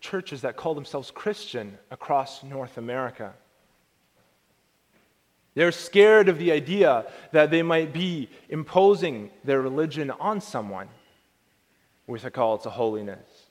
churches 0.00 0.42
that 0.42 0.56
call 0.56 0.74
themselves 0.74 1.10
Christian 1.10 1.78
across 1.90 2.44
North 2.44 2.78
America. 2.78 3.34
They're 5.56 5.72
scared 5.72 6.28
of 6.28 6.38
the 6.38 6.52
idea 6.52 7.06
that 7.32 7.50
they 7.50 7.62
might 7.62 7.92
be 7.92 8.28
imposing 8.48 9.30
their 9.42 9.60
religion 9.60 10.12
on 10.12 10.40
someone 10.40 10.88
with 12.06 12.24
a 12.24 12.30
call 12.30 12.58
to 12.58 12.70
holiness. 12.70 13.46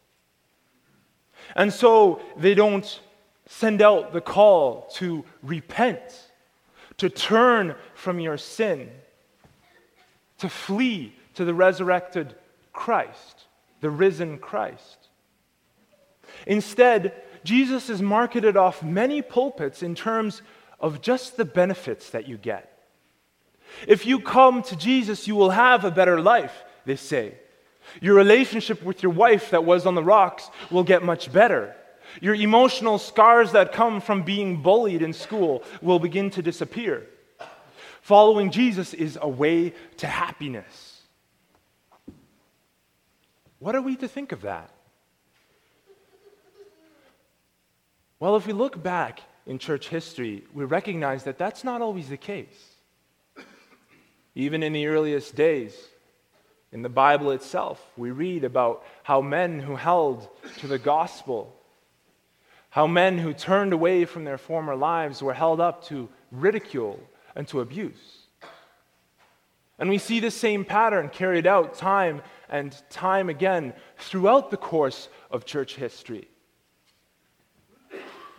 And 1.54 1.74
so 1.74 2.22
they 2.38 2.56
don't 2.56 3.02
send 3.46 3.82
out 3.82 4.14
the 4.14 4.22
call 4.22 4.88
to 4.94 5.26
repent, 5.44 6.32
to 6.98 7.10
turn 7.10 7.76
from 7.94 8.22
your 8.22 8.38
sin 8.38 8.90
to 10.38 10.50
flee 10.50 11.14
to 11.34 11.46
the 11.46 11.54
resurrected 11.54 12.36
Christ, 12.74 13.46
the 13.82 13.90
risen 13.90 14.38
Christ. 14.38 15.10
Instead, 16.46 17.14
Jesus 17.44 17.90
is 17.90 18.02
marketed 18.02 18.58
off 18.58 18.84
many 18.84 19.22
pulpits 19.22 19.84
in 19.84 19.96
terms 19.96 20.42
of 20.80 21.02
just 21.02 21.38
the 21.38 21.46
benefits 21.46 22.10
that 22.12 22.28
you 22.28 22.38
get. 22.38 22.72
If 23.88 24.06
you 24.06 24.20
come 24.20 24.62
to 24.64 24.76
Jesus, 24.76 25.28
you 25.28 25.36
will 25.36 25.50
have 25.50 25.84
a 25.84 25.92
better 25.92 26.22
life, 26.22 26.64
they 26.86 26.96
say. 26.96 27.36
Your 28.02 28.16
relationship 28.16 28.84
with 28.84 29.04
your 29.04 29.12
wife 29.12 29.52
that 29.52 29.66
was 29.66 29.86
on 29.86 29.96
the 29.96 30.04
rocks 30.04 30.50
will 30.72 30.84
get 30.84 31.04
much 31.04 31.32
better. 31.32 31.76
Your 32.22 32.36
emotional 32.36 32.98
scars 32.98 33.52
that 33.52 33.74
come 33.74 34.02
from 34.02 34.24
being 34.24 34.62
bullied 34.62 35.02
in 35.02 35.14
school 35.14 35.64
will 35.82 36.00
begin 36.00 36.30
to 36.32 36.42
disappear. 36.42 37.08
Following 38.02 38.52
Jesus 38.52 38.94
is 38.94 39.18
a 39.22 39.28
way 39.28 39.74
to 39.98 40.08
happiness. 40.08 41.02
What 43.60 43.76
are 43.76 43.82
we 43.82 43.96
to 43.98 44.08
think 44.08 44.32
of 44.32 44.44
that? 44.44 44.70
Well, 48.20 48.36
if 48.36 48.48
we 48.48 48.54
look 48.54 48.82
back 48.82 49.22
in 49.46 49.60
church 49.60 49.90
history, 49.90 50.44
we 50.54 50.66
recognize 50.66 51.24
that 51.24 51.38
that's 51.38 51.64
not 51.64 51.82
always 51.82 52.10
the 52.10 52.18
case. 52.18 52.76
Even 54.34 54.64
in 54.64 54.74
the 54.74 54.88
earliest 54.88 55.36
days, 55.36 55.76
in 56.72 56.82
the 56.82 56.90
Bible 56.90 57.32
itself, 57.32 57.82
we 57.96 58.12
read 58.12 58.44
about 58.44 58.84
how 59.04 59.22
men 59.22 59.60
who 59.60 59.76
held 59.76 60.28
to 60.58 60.68
the 60.68 60.80
gospel, 60.80 61.56
how 62.70 62.86
men 62.88 63.18
who 63.18 63.34
turned 63.34 63.72
away 63.72 64.04
from 64.04 64.26
their 64.26 64.38
former 64.38 64.76
lives 64.76 65.22
were 65.22 65.34
held 65.34 65.62
up 65.62 65.86
to 65.86 66.10
ridicule 66.32 67.00
and 67.36 67.48
to 67.48 67.62
abuse. 67.62 68.28
And 69.78 69.90
we 69.90 69.98
see 69.98 70.20
this 70.20 70.36
same 70.36 70.66
pattern 70.66 71.10
carried 71.10 71.48
out 71.48 71.76
time 71.76 72.22
and 72.50 72.76
time 72.90 73.30
again 73.30 73.74
throughout 73.98 74.52
the 74.52 74.58
course 74.58 75.10
of 75.32 75.46
church 75.46 75.76
history. 75.76 76.28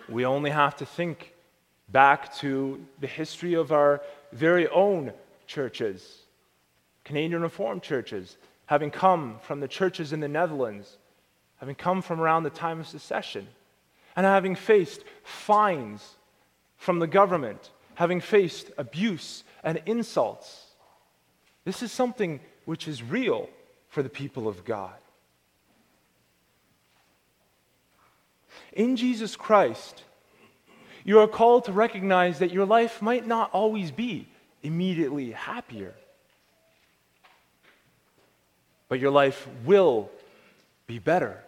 We 0.09 0.25
only 0.25 0.51
have 0.51 0.77
to 0.77 0.87
think 0.87 1.33
back 1.88 2.35
to 2.37 2.85
the 3.01 3.07
history 3.07 3.55
of 3.55 3.73
our 3.73 4.03
very 4.33 4.69
own 4.69 5.12
churches, 5.47 6.19
Canadian 7.05 7.42
Reformed 7.42 7.83
churches, 7.83 8.37
having 8.66 8.90
come 8.90 9.38
from 9.42 9.61
the 9.61 9.69
churches 9.69 10.12
in 10.12 10.21
the 10.21 10.29
Netherlands, 10.29 10.97
having 11.59 11.75
come 11.75 12.03
from 12.03 12.21
around 12.21 12.42
the 12.42 12.51
time 12.51 12.81
of 12.81 12.88
secession, 12.88 13.47
and 14.16 14.27
having 14.27 14.55
faced 14.55 15.05
fines 15.23 16.16
from 16.77 16.99
the 16.99 17.07
government 17.07 17.71
having 17.97 18.21
faced 18.21 18.71
abuse 18.79 19.42
and 19.64 19.83
insults. 19.87 20.66
This 21.64 21.83
is 21.83 21.90
something 21.90 22.40
which 22.64 22.87
is 22.87 23.03
real 23.03 23.49
for 23.88 24.03
the 24.03 24.09
people 24.09 24.47
of 24.47 24.64
God. 24.64 24.95
In 28.77 28.97
Jesus 28.97 29.37
Christ, 29.37 30.05
you 31.03 31.19
are 31.21 31.27
called 31.27 31.65
to 31.65 31.73
recognize 31.73 32.41
that 32.41 32.53
your 32.53 32.67
life 32.67 33.01
might 33.01 33.27
not 33.27 33.51
always 33.53 33.91
be 33.91 34.29
immediately 34.62 35.31
happier, 35.31 35.95
but 38.91 39.01
your 39.01 39.11
life 39.11 39.49
will 39.65 40.11
be 40.87 40.99
better 40.99 41.43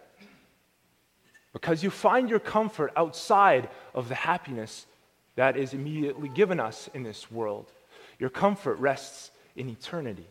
because 1.53 1.83
you 1.83 1.91
find 1.91 2.31
your 2.31 2.39
comfort 2.39 2.91
outside 2.95 3.69
of 3.93 4.09
the 4.09 4.15
happiness 4.15 4.87
that 5.35 5.55
is 5.55 5.75
immediately 5.75 6.29
given 6.29 6.59
us 6.59 6.89
in 6.95 7.03
this 7.03 7.31
world. 7.31 7.71
Your 8.17 8.31
comfort 8.31 8.79
rests 8.79 9.29
in 9.55 9.69
eternity. 9.69 10.27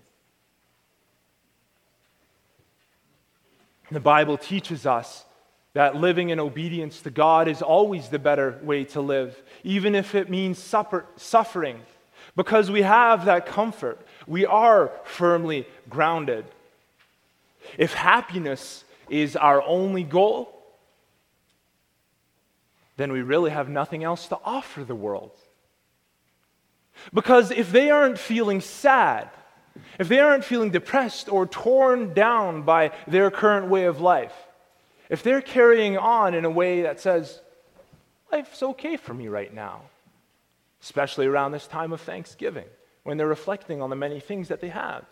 The 3.92 4.00
Bible 4.00 4.37
teaches 4.37 4.84
us 4.84 5.24
that 5.74 5.96
living 5.96 6.31
in 6.31 6.40
obedience 6.40 7.00
to 7.02 7.11
God 7.11 7.48
is 7.48 7.62
always 7.62 8.09
the 8.09 8.18
better 8.18 8.59
way 8.62 8.85
to 8.85 9.00
live, 9.00 9.40
even 9.64 9.94
if 9.94 10.14
it 10.14 10.31
means 10.31 10.59
suffer, 10.59 11.07
suffering. 11.16 11.81
Because 12.37 12.70
we 12.70 12.83
have 12.83 13.24
that 13.26 13.46
comfort, 13.46 14.00
we 14.26 14.46
are 14.46 14.90
firmly 15.04 15.66
grounded. 15.88 16.44
If 17.76 17.92
happiness 17.94 18.85
is 19.09 19.37
our 19.37 19.62
only 19.62 20.04
goal, 20.04 20.54
then 22.96 23.12
we 23.12 23.22
really 23.22 23.50
have 23.50 23.68
nothing 23.68 24.04
else 24.04 24.28
to 24.28 24.38
offer 24.44 24.85
the 24.85 24.94
world. 24.94 25.33
Because 27.12 27.50
if 27.50 27.70
they 27.70 27.90
aren't 27.90 28.18
feeling 28.18 28.61
sad, 28.61 29.31
if 29.98 30.09
they 30.09 30.18
aren't 30.18 30.44
feeling 30.44 30.70
depressed 30.70 31.28
or 31.28 31.46
torn 31.46 32.12
down 32.14 32.62
by 32.62 32.90
their 33.07 33.31
current 33.31 33.68
way 33.68 33.85
of 33.85 34.00
life, 34.00 34.35
if 35.08 35.22
they're 35.22 35.40
carrying 35.40 35.96
on 35.96 36.34
in 36.34 36.44
a 36.44 36.50
way 36.50 36.82
that 36.82 37.00
says, 37.00 37.40
life's 38.30 38.62
okay 38.62 38.96
for 38.96 39.14
me 39.14 39.28
right 39.28 39.52
now, 39.52 39.82
especially 40.82 41.26
around 41.26 41.52
this 41.52 41.66
time 41.66 41.92
of 41.92 42.00
Thanksgiving, 42.00 42.66
when 43.02 43.16
they're 43.16 43.26
reflecting 43.26 43.80
on 43.80 43.90
the 43.90 43.96
many 43.96 44.20
things 44.20 44.48
that 44.48 44.60
they 44.60 44.68
have 44.68 45.04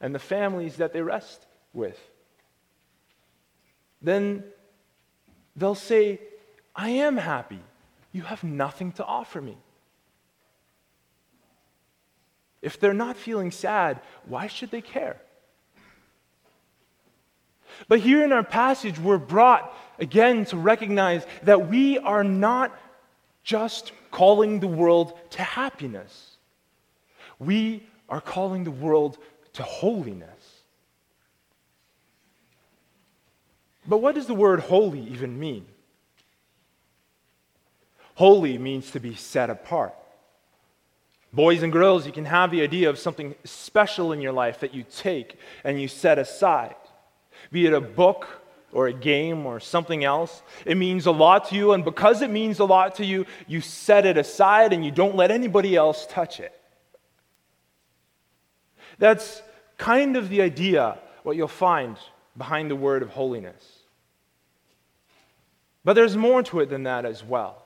and 0.00 0.14
the 0.14 0.18
families 0.18 0.76
that 0.76 0.92
they 0.92 1.00
rest 1.00 1.46
with, 1.72 1.98
then 4.02 4.44
they'll 5.56 5.74
say, 5.74 6.20
I 6.74 6.90
am 6.90 7.16
happy. 7.16 7.60
You 8.12 8.22
have 8.22 8.44
nothing 8.44 8.92
to 8.92 9.04
offer 9.04 9.40
me. 9.40 9.56
If 12.60 12.78
they're 12.78 12.94
not 12.94 13.16
feeling 13.16 13.50
sad, 13.50 14.00
why 14.26 14.46
should 14.46 14.70
they 14.70 14.82
care? 14.82 15.20
But 17.88 18.00
here 18.00 18.24
in 18.24 18.32
our 18.32 18.44
passage, 18.44 18.98
we're 18.98 19.18
brought 19.18 19.74
again 19.98 20.44
to 20.46 20.56
recognize 20.56 21.26
that 21.42 21.68
we 21.68 21.98
are 21.98 22.24
not 22.24 22.76
just 23.44 23.92
calling 24.10 24.60
the 24.60 24.68
world 24.68 25.18
to 25.30 25.42
happiness, 25.42 26.36
we 27.38 27.86
are 28.08 28.20
calling 28.20 28.64
the 28.64 28.70
world 28.70 29.18
to 29.54 29.62
holiness. 29.62 30.28
But 33.86 33.98
what 33.98 34.14
does 34.14 34.26
the 34.26 34.34
word 34.34 34.60
holy 34.60 35.00
even 35.00 35.38
mean? 35.40 35.66
Holy 38.14 38.58
means 38.58 38.90
to 38.92 39.00
be 39.00 39.14
set 39.14 39.50
apart. 39.50 39.94
Boys 41.32 41.62
and 41.62 41.72
girls, 41.72 42.06
you 42.06 42.12
can 42.12 42.26
have 42.26 42.50
the 42.50 42.60
idea 42.60 42.90
of 42.90 42.98
something 42.98 43.34
special 43.42 44.12
in 44.12 44.20
your 44.20 44.32
life 44.32 44.60
that 44.60 44.74
you 44.74 44.84
take 44.84 45.38
and 45.64 45.80
you 45.80 45.88
set 45.88 46.18
aside. 46.18 46.76
Be 47.52 47.66
it 47.66 47.72
a 47.72 47.80
book 47.80 48.26
or 48.72 48.86
a 48.86 48.92
game 48.92 49.46
or 49.46 49.60
something 49.60 50.02
else. 50.02 50.42
It 50.64 50.76
means 50.76 51.06
a 51.06 51.12
lot 51.12 51.48
to 51.50 51.54
you, 51.54 51.72
and 51.72 51.84
because 51.84 52.22
it 52.22 52.30
means 52.30 52.58
a 52.58 52.64
lot 52.64 52.96
to 52.96 53.04
you, 53.04 53.26
you 53.46 53.60
set 53.60 54.06
it 54.06 54.16
aside 54.16 54.72
and 54.72 54.84
you 54.84 54.90
don't 54.90 55.14
let 55.14 55.30
anybody 55.30 55.76
else 55.76 56.06
touch 56.08 56.40
it. 56.40 56.58
That's 58.98 59.42
kind 59.76 60.16
of 60.16 60.28
the 60.28 60.42
idea, 60.42 60.98
what 61.22 61.36
you'll 61.36 61.48
find 61.48 61.96
behind 62.36 62.70
the 62.70 62.76
word 62.76 63.02
of 63.02 63.10
holiness. 63.10 63.80
But 65.84 65.94
there's 65.94 66.16
more 66.16 66.42
to 66.44 66.60
it 66.60 66.70
than 66.70 66.84
that 66.84 67.04
as 67.04 67.22
well. 67.22 67.62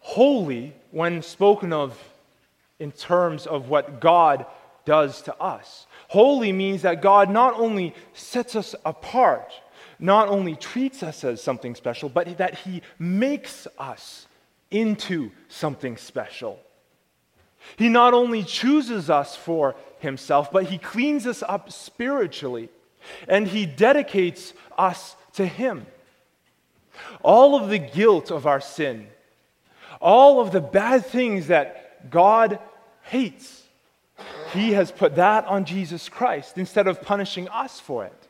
Holy, 0.00 0.74
when 0.90 1.22
spoken 1.22 1.72
of 1.72 2.02
in 2.78 2.92
terms 2.92 3.46
of 3.46 3.68
what 3.68 4.00
God 4.00 4.46
does 4.84 5.20
to 5.22 5.36
us, 5.36 5.86
holy 6.08 6.52
means 6.52 6.82
that 6.82 7.00
God 7.00 7.30
not 7.30 7.54
only 7.54 7.94
sets 8.12 8.56
us 8.56 8.74
apart, 8.84 9.52
not 9.98 10.28
only 10.28 10.56
treats 10.56 11.02
us 11.02 11.24
as 11.24 11.42
something 11.42 11.74
special, 11.74 12.08
but 12.08 12.38
that 12.38 12.56
He 12.56 12.82
makes 12.98 13.66
us 13.78 14.26
into 14.70 15.30
something 15.48 15.96
special. 15.96 16.60
He 17.76 17.88
not 17.88 18.14
only 18.14 18.42
chooses 18.42 19.10
us 19.10 19.36
for 19.36 19.76
Himself, 19.98 20.50
but 20.52 20.64
He 20.64 20.78
cleans 20.78 21.26
us 21.26 21.42
up 21.42 21.72
spiritually 21.72 22.68
and 23.26 23.46
He 23.46 23.66
dedicates 23.66 24.52
us 24.76 25.16
to 25.34 25.46
Him. 25.46 25.86
All 27.22 27.54
of 27.54 27.68
the 27.68 27.78
guilt 27.78 28.30
of 28.30 28.46
our 28.46 28.60
sin, 28.60 29.08
all 30.00 30.40
of 30.40 30.52
the 30.52 30.60
bad 30.60 31.06
things 31.06 31.48
that 31.48 32.10
God 32.10 32.58
hates, 33.02 33.57
He 34.52 34.72
has 34.72 34.90
put 34.90 35.16
that 35.16 35.44
on 35.46 35.64
Jesus 35.64 36.08
Christ 36.08 36.58
instead 36.58 36.86
of 36.86 37.02
punishing 37.02 37.48
us 37.48 37.80
for 37.80 38.04
it. 38.04 38.28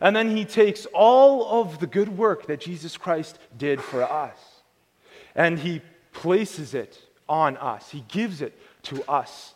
And 0.00 0.16
then 0.16 0.36
He 0.36 0.44
takes 0.44 0.86
all 0.86 1.60
of 1.60 1.78
the 1.80 1.86
good 1.86 2.16
work 2.16 2.46
that 2.46 2.60
Jesus 2.60 2.96
Christ 2.96 3.38
did 3.56 3.80
for 3.80 4.02
us 4.02 4.38
and 5.34 5.58
He 5.58 5.82
places 6.12 6.74
it 6.74 6.98
on 7.28 7.56
us, 7.56 7.90
He 7.90 8.04
gives 8.08 8.40
it 8.40 8.58
to 8.84 9.02
us 9.10 9.54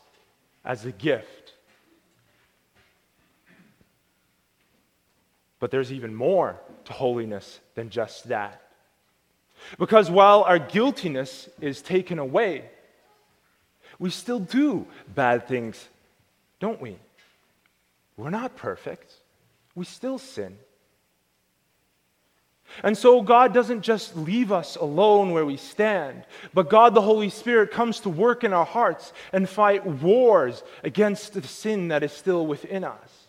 as 0.65 0.85
a 0.85 0.93
gift. 0.93 1.55
But 5.61 5.71
there's 5.71 5.93
even 5.93 6.15
more 6.15 6.61
to 6.85 6.93
holiness 6.93 7.59
than 7.75 7.91
just 7.91 8.29
that. 8.29 8.63
Because 9.79 10.11
while 10.11 10.43
our 10.43 10.59
guiltiness 10.59 11.49
is 11.61 11.83
taken 11.83 12.19
away, 12.19 12.71
we 13.99 14.11
still 14.11 14.41
do 14.41 14.87
bad 15.15 15.49
things, 15.49 15.89
don't 16.61 16.81
we? 16.81 16.97
We're 18.17 18.31
not 18.31 18.57
perfect. 18.57 19.13
We 19.75 19.85
still 19.85 20.19
sin. 20.19 20.57
And 22.83 22.97
so 22.97 23.23
God 23.23 23.55
doesn't 23.55 23.83
just 23.83 24.17
leave 24.17 24.53
us 24.53 24.77
alone 24.77 25.33
where 25.33 25.47
we 25.47 25.57
stand, 25.57 26.25
but 26.53 26.69
God 26.69 26.95
the 26.95 27.01
Holy 27.01 27.31
Spirit 27.31 27.71
comes 27.71 28.01
to 28.01 28.11
work 28.11 28.45
in 28.45 28.53
our 28.53 28.67
hearts 28.67 29.13
and 29.33 29.49
fight 29.49 29.87
wars 29.87 30.63
against 30.85 31.33
the 31.33 31.43
sin 31.43 31.89
that 31.89 32.03
is 32.03 32.13
still 32.13 32.47
within 32.47 32.85
us. 32.85 33.28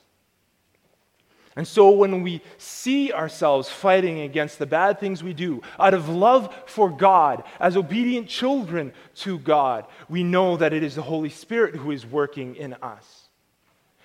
And 1.60 1.68
so 1.68 1.90
when 1.90 2.24
we 2.24 2.42
see 2.58 3.12
ourselves 3.12 3.68
fighting 3.68 4.22
against 4.22 4.60
the 4.60 4.66
bad 4.66 4.98
things 4.98 5.22
we 5.22 5.34
do 5.34 5.62
out 5.78 5.94
of 5.94 6.08
love 6.08 6.56
for 6.66 6.90
God, 6.90 7.44
as 7.60 7.76
obedient 7.76 8.30
children 8.30 8.94
to 9.16 9.38
God, 9.40 9.86
we 10.08 10.24
know 10.24 10.56
that 10.56 10.72
it 10.72 10.84
is 10.84 10.96
the 10.96 11.02
Holy 11.02 11.28
Spirit 11.28 11.76
who 11.76 11.92
is 11.92 12.06
working 12.06 12.56
in 12.56 12.76
us. 12.76 13.28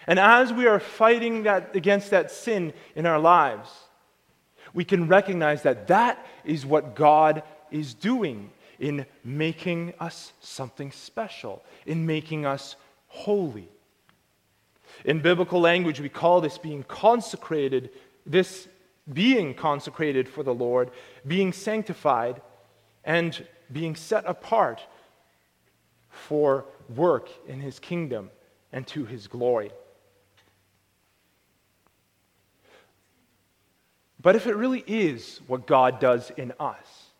And 0.08 0.18
as 0.18 0.52
we 0.52 0.66
are 0.66 0.80
fighting 0.80 1.44
that, 1.44 1.76
against 1.76 2.10
that 2.10 2.32
sin 2.32 2.72
in 2.96 3.06
our 3.06 3.20
lives, 3.20 3.70
we 4.72 4.84
can 4.84 5.06
recognize 5.06 5.62
that 5.62 5.86
that 5.86 6.26
is 6.44 6.66
what 6.66 6.96
God 6.96 7.44
is 7.70 7.94
doing 7.94 8.50
in 8.80 9.06
making 9.22 9.94
us 10.00 10.32
something 10.40 10.90
special, 10.90 11.62
in 11.86 12.04
making 12.04 12.46
us 12.46 12.74
holy. 13.06 13.68
In 15.04 15.20
biblical 15.20 15.60
language, 15.60 16.00
we 16.00 16.08
call 16.08 16.40
this 16.40 16.56
being 16.56 16.82
consecrated, 16.82 17.90
this 18.24 18.68
being 19.12 19.54
consecrated 19.54 20.28
for 20.28 20.42
the 20.42 20.54
Lord, 20.54 20.90
being 21.26 21.52
sanctified, 21.52 22.40
and 23.04 23.46
being 23.70 23.96
set 23.96 24.24
apart 24.26 24.80
for 26.08 26.64
work 26.94 27.28
in 27.46 27.60
his 27.60 27.78
kingdom 27.78 28.30
and 28.72 28.86
to 28.86 29.04
his 29.04 29.26
glory. 29.26 29.70
But 34.20 34.36
if 34.36 34.46
it 34.46 34.56
really 34.56 34.82
is 34.86 35.40
what 35.46 35.66
God 35.66 36.00
does 36.00 36.30
in 36.30 36.54
us, 36.58 37.10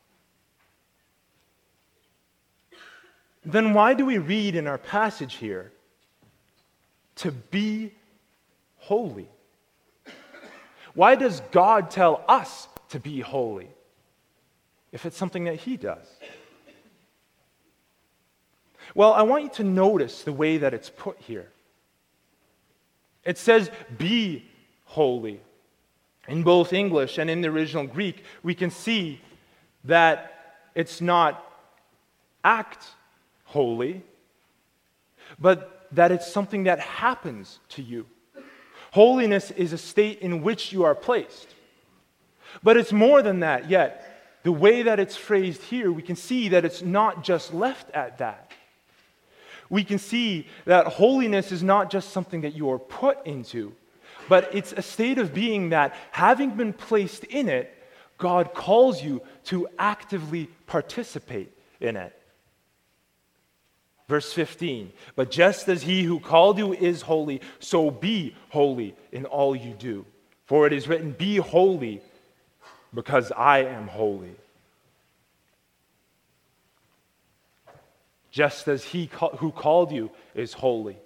then 3.45 3.75
why 3.75 3.93
do 3.93 4.07
we 4.07 4.17
read 4.17 4.57
in 4.57 4.67
our 4.67 4.79
passage 4.79 5.35
here 5.35 5.74
to 7.17 7.31
be 7.31 7.93
holy. 8.77 9.29
Why 10.95 11.17
does 11.17 11.41
God 11.51 11.91
tell 11.91 12.25
us 12.29 12.69
to 12.91 13.01
be 13.01 13.21
holy 13.21 13.69
if 14.93 15.07
it's 15.07 15.17
something 15.17 15.45
that 15.45 15.57
He 15.57 15.77
does? 15.77 16.07
Well, 18.95 19.13
I 19.13 19.23
want 19.23 19.45
you 19.45 19.51
to 19.51 19.65
notice 19.65 20.23
the 20.23 20.33
way 20.33 20.59
that 20.59 20.73
it's 20.73 20.91
put 20.91 21.19
here. 21.19 21.49
It 23.25 23.39
says, 23.39 23.71
be 23.97 24.45
holy. 24.85 25.41
In 26.29 26.43
both 26.43 26.73
English 26.73 27.19
and 27.19 27.29
in 27.29 27.41
the 27.41 27.49
original 27.49 27.87
Greek, 27.87 28.23
we 28.43 28.55
can 28.55 28.71
see 28.71 29.21
that 29.85 30.33
it's 30.75 31.01
not 31.01 31.45
act 32.43 32.87
holy, 33.45 34.03
but 35.39 35.74
that 35.95 36.13
it's 36.13 36.31
something 36.31 36.65
that 36.65 36.81
happens 36.81 37.59
to 37.71 37.83
you. 37.83 38.07
Holiness 38.93 39.51
is 39.51 39.73
a 39.73 39.79
state 39.79 40.21
in 40.21 40.43
which 40.43 40.73
you 40.73 40.85
are 40.85 40.95
placed. 40.95 41.49
But 42.63 42.77
it's 42.77 42.93
more 42.93 43.23
than 43.23 43.41
that 43.41 43.69
yet. 43.69 44.41
The 44.45 44.53
way 44.53 44.83
that 44.83 45.01
it's 45.01 45.17
phrased 45.17 45.63
here, 45.63 45.91
we 45.91 46.03
can 46.03 46.17
see 46.17 46.51
that 46.51 46.65
it's 46.65 46.83
not 46.83 47.25
just 47.25 47.53
left 47.53 47.91
at 47.93 48.19
that. 48.19 48.53
We 49.71 49.83
can 49.83 49.99
see 49.99 50.47
that 50.67 50.87
holiness 50.87 51.51
is 51.51 51.63
not 51.63 51.91
just 51.91 52.11
something 52.11 52.43
that 52.43 52.55
you 52.55 52.71
are 52.71 52.79
put 52.79 53.27
into, 53.27 53.73
but 54.29 54.55
it's 54.55 54.73
a 54.73 54.83
state 54.83 55.19
of 55.19 55.35
being 55.35 55.71
that, 55.71 55.95
having 56.11 56.51
been 56.51 56.73
placed 56.73 57.25
in 57.25 57.49
it, 57.49 57.75
God 58.19 58.55
calls 58.55 59.03
you 59.03 59.23
to 59.45 59.67
actively 59.79 60.49
participate 60.67 61.51
in 61.81 61.97
it. 61.97 62.17
Verse 64.07 64.33
15, 64.35 64.93
but 65.17 65.31
just 65.31 65.67
as 65.69 65.83
he 65.83 66.03
who 66.03 66.21
called 66.21 66.59
you 66.59 66.75
is 66.75 67.01
holy, 67.01 67.41
so 67.59 67.91
be 67.91 68.37
holy 68.51 68.95
in 69.13 69.25
all 69.25 69.57
you 69.57 69.73
do. 69.73 70.05
For 70.45 70.67
it 70.67 70.75
is 70.75 70.87
written, 70.87 71.13
Be 71.13 71.37
holy, 71.37 72.03
because 72.93 73.33
I 73.33 73.61
am 73.61 73.89
holy. 73.89 74.37
Just 78.31 78.69
as 78.69 78.85
he 78.85 79.09
who 79.39 79.51
called 79.53 79.91
you 79.91 80.11
is 80.35 80.53
holy. 80.53 80.99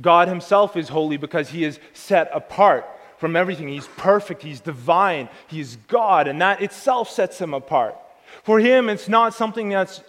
God 0.00 0.28
himself 0.28 0.76
is 0.76 0.88
holy 0.88 1.16
because 1.16 1.48
he 1.48 1.64
is 1.64 1.80
set 1.94 2.30
apart 2.32 2.86
from 3.16 3.34
everything. 3.34 3.66
He's 3.68 3.88
perfect, 3.96 4.42
he's 4.42 4.60
divine, 4.60 5.28
he's 5.48 5.76
God, 5.88 6.28
and 6.28 6.40
that 6.40 6.62
itself 6.62 7.10
sets 7.10 7.40
him 7.40 7.54
apart. 7.54 7.96
For 8.44 8.60
him, 8.60 8.88
it's 8.88 9.08
not 9.08 9.34
something 9.34 9.70
that's 9.70 10.02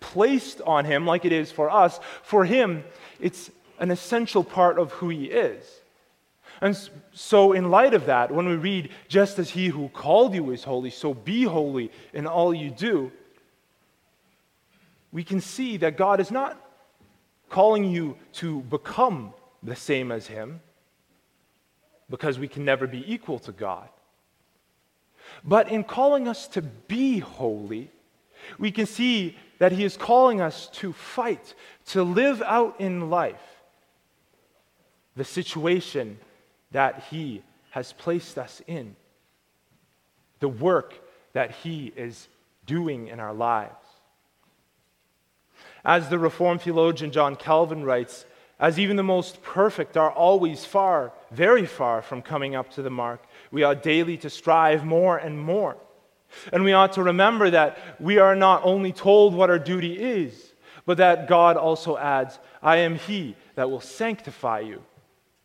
placed 0.00 0.60
on 0.62 0.84
him 0.84 1.06
like 1.06 1.24
it 1.24 1.32
is 1.32 1.50
for 1.50 1.70
us, 1.70 1.98
for 2.22 2.44
him, 2.44 2.84
it's 3.20 3.50
an 3.78 3.90
essential 3.90 4.44
part 4.44 4.78
of 4.78 4.92
who 4.92 5.08
he 5.08 5.26
is. 5.26 5.64
And 6.60 6.76
so, 7.12 7.52
in 7.52 7.70
light 7.70 7.94
of 7.94 8.06
that, 8.06 8.32
when 8.32 8.48
we 8.48 8.56
read, 8.56 8.90
just 9.06 9.38
as 9.38 9.50
he 9.50 9.68
who 9.68 9.88
called 9.90 10.34
you 10.34 10.50
is 10.50 10.64
holy, 10.64 10.90
so 10.90 11.14
be 11.14 11.44
holy 11.44 11.92
in 12.12 12.26
all 12.26 12.52
you 12.52 12.70
do, 12.70 13.12
we 15.12 15.22
can 15.22 15.40
see 15.40 15.76
that 15.78 15.96
God 15.96 16.20
is 16.20 16.30
not 16.30 16.60
calling 17.48 17.84
you 17.84 18.16
to 18.34 18.60
become 18.62 19.32
the 19.62 19.76
same 19.76 20.10
as 20.10 20.26
him, 20.26 20.60
because 22.10 22.38
we 22.38 22.48
can 22.48 22.64
never 22.64 22.86
be 22.86 23.04
equal 23.12 23.38
to 23.40 23.52
God. 23.52 23.88
But 25.44 25.70
in 25.70 25.84
calling 25.84 26.26
us 26.26 26.48
to 26.48 26.62
be 26.62 27.18
holy, 27.18 27.90
we 28.58 28.70
can 28.70 28.86
see 28.86 29.36
that 29.58 29.72
He 29.72 29.84
is 29.84 29.96
calling 29.96 30.40
us 30.40 30.68
to 30.74 30.92
fight, 30.92 31.54
to 31.86 32.02
live 32.02 32.42
out 32.42 32.80
in 32.80 33.10
life 33.10 33.62
the 35.16 35.24
situation 35.24 36.18
that 36.70 37.04
He 37.10 37.42
has 37.70 37.92
placed 37.92 38.38
us 38.38 38.62
in, 38.66 38.94
the 40.40 40.48
work 40.48 40.94
that 41.32 41.50
He 41.50 41.92
is 41.96 42.28
doing 42.66 43.08
in 43.08 43.20
our 43.20 43.34
lives. 43.34 43.74
As 45.84 46.08
the 46.08 46.18
Reformed 46.18 46.62
theologian 46.62 47.10
John 47.10 47.36
Calvin 47.36 47.84
writes, 47.84 48.24
as 48.60 48.78
even 48.78 48.96
the 48.96 49.02
most 49.02 49.42
perfect 49.42 49.96
are 49.96 50.10
always 50.10 50.64
far, 50.64 51.12
very 51.30 51.66
far 51.66 52.02
from 52.02 52.22
coming 52.22 52.56
up 52.56 52.70
to 52.72 52.82
the 52.82 52.90
mark, 52.90 53.22
we 53.50 53.62
ought 53.62 53.82
daily 53.82 54.16
to 54.18 54.30
strive 54.30 54.84
more 54.84 55.16
and 55.16 55.40
more. 55.40 55.76
And 56.52 56.64
we 56.64 56.72
ought 56.72 56.92
to 56.94 57.02
remember 57.02 57.50
that 57.50 57.78
we 57.98 58.18
are 58.18 58.36
not 58.36 58.62
only 58.64 58.92
told 58.92 59.34
what 59.34 59.50
our 59.50 59.58
duty 59.58 59.98
is, 59.98 60.52
but 60.86 60.98
that 60.98 61.28
God 61.28 61.56
also 61.56 61.96
adds, 61.96 62.38
I 62.62 62.78
am 62.78 62.96
He 62.96 63.36
that 63.54 63.70
will 63.70 63.80
sanctify 63.80 64.60
you. 64.60 64.82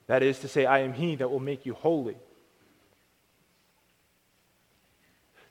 That 0.08 0.24
is 0.24 0.40
to 0.40 0.48
say, 0.48 0.66
I 0.66 0.80
am 0.80 0.94
He 0.94 1.16
that 1.16 1.30
will 1.30 1.40
make 1.40 1.66
you 1.66 1.74
holy. 1.74 2.18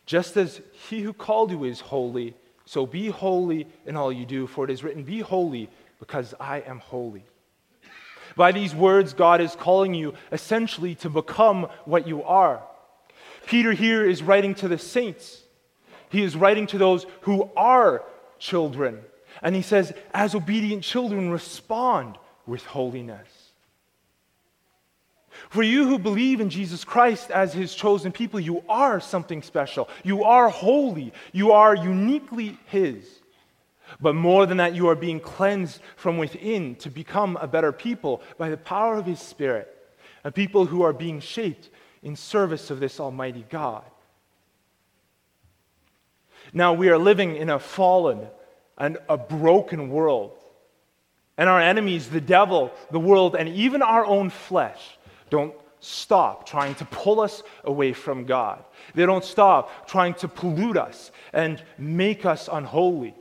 Just 0.06 0.36
as 0.36 0.60
He 0.88 1.00
who 1.00 1.12
called 1.12 1.50
you 1.50 1.64
is 1.64 1.80
holy, 1.80 2.34
so 2.64 2.86
be 2.86 3.08
holy 3.08 3.66
in 3.86 3.96
all 3.96 4.12
you 4.12 4.24
do, 4.24 4.46
for 4.46 4.64
it 4.64 4.70
is 4.70 4.82
written, 4.82 5.02
Be 5.02 5.20
holy, 5.20 5.68
because 5.98 6.34
I 6.40 6.60
am 6.60 6.78
holy. 6.78 7.24
By 8.36 8.52
these 8.52 8.74
words, 8.74 9.12
God 9.12 9.40
is 9.40 9.54
calling 9.54 9.94
you 9.94 10.14
essentially 10.30 10.94
to 10.96 11.10
become 11.10 11.68
what 11.84 12.06
you 12.06 12.22
are. 12.22 12.62
Peter 13.46 13.72
here 13.72 14.08
is 14.08 14.22
writing 14.22 14.54
to 14.56 14.68
the 14.68 14.78
saints. 14.78 15.42
He 16.08 16.22
is 16.22 16.36
writing 16.36 16.66
to 16.68 16.78
those 16.78 17.06
who 17.22 17.50
are 17.56 18.04
children. 18.38 19.00
And 19.42 19.54
he 19.54 19.62
says, 19.62 19.92
as 20.12 20.34
obedient 20.34 20.84
children, 20.84 21.30
respond 21.30 22.18
with 22.46 22.64
holiness. 22.64 23.28
For 25.48 25.62
you 25.62 25.88
who 25.88 25.98
believe 25.98 26.40
in 26.40 26.50
Jesus 26.50 26.84
Christ 26.84 27.30
as 27.30 27.52
his 27.52 27.74
chosen 27.74 28.12
people, 28.12 28.38
you 28.38 28.62
are 28.68 29.00
something 29.00 29.42
special. 29.42 29.88
You 30.02 30.24
are 30.24 30.48
holy. 30.48 31.12
You 31.32 31.52
are 31.52 31.74
uniquely 31.74 32.58
his. 32.66 33.06
But 34.00 34.14
more 34.14 34.46
than 34.46 34.58
that, 34.58 34.74
you 34.74 34.88
are 34.88 34.94
being 34.94 35.20
cleansed 35.20 35.80
from 35.96 36.18
within 36.18 36.76
to 36.76 36.90
become 36.90 37.36
a 37.40 37.46
better 37.46 37.72
people 37.72 38.22
by 38.38 38.50
the 38.50 38.56
power 38.56 38.96
of 38.96 39.06
his 39.06 39.20
Spirit, 39.20 39.74
a 40.24 40.30
people 40.30 40.66
who 40.66 40.82
are 40.82 40.92
being 40.92 41.20
shaped 41.20 41.68
in 42.02 42.16
service 42.16 42.70
of 42.70 42.80
this 42.80 42.98
Almighty 42.98 43.44
God. 43.48 43.84
Now, 46.52 46.72
we 46.72 46.88
are 46.88 46.98
living 46.98 47.36
in 47.36 47.50
a 47.50 47.58
fallen 47.58 48.26
and 48.76 48.98
a 49.08 49.16
broken 49.16 49.90
world. 49.90 50.36
And 51.38 51.48
our 51.48 51.60
enemies, 51.60 52.10
the 52.10 52.20
devil, 52.20 52.72
the 52.90 53.00
world, 53.00 53.36
and 53.36 53.48
even 53.48 53.80
our 53.80 54.04
own 54.04 54.30
flesh, 54.30 54.98
don't 55.30 55.54
stop 55.80 56.46
trying 56.46 56.74
to 56.76 56.84
pull 56.84 57.20
us 57.20 57.42
away 57.64 57.92
from 57.92 58.24
God. 58.24 58.62
They 58.94 59.06
don't 59.06 59.24
stop 59.24 59.88
trying 59.88 60.14
to 60.14 60.28
pollute 60.28 60.76
us 60.76 61.10
and 61.32 61.62
make 61.78 62.24
us 62.26 62.48
unholy. 62.50 63.14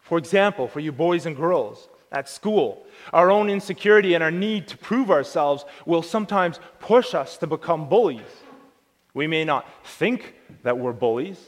For 0.00 0.18
example, 0.18 0.68
for 0.68 0.80
you 0.80 0.92
boys 0.92 1.24
and 1.26 1.34
girls, 1.34 1.88
at 2.14 2.28
school. 2.28 2.86
Our 3.12 3.30
own 3.30 3.50
insecurity 3.50 4.14
and 4.14 4.22
our 4.22 4.30
need 4.30 4.68
to 4.68 4.78
prove 4.78 5.10
ourselves 5.10 5.64
will 5.84 6.02
sometimes 6.02 6.60
push 6.78 7.12
us 7.12 7.36
to 7.38 7.46
become 7.46 7.88
bullies. 7.88 8.22
We 9.12 9.26
may 9.26 9.44
not 9.44 9.68
think 9.84 10.34
that 10.62 10.78
we're 10.78 10.92
bullies, 10.92 11.38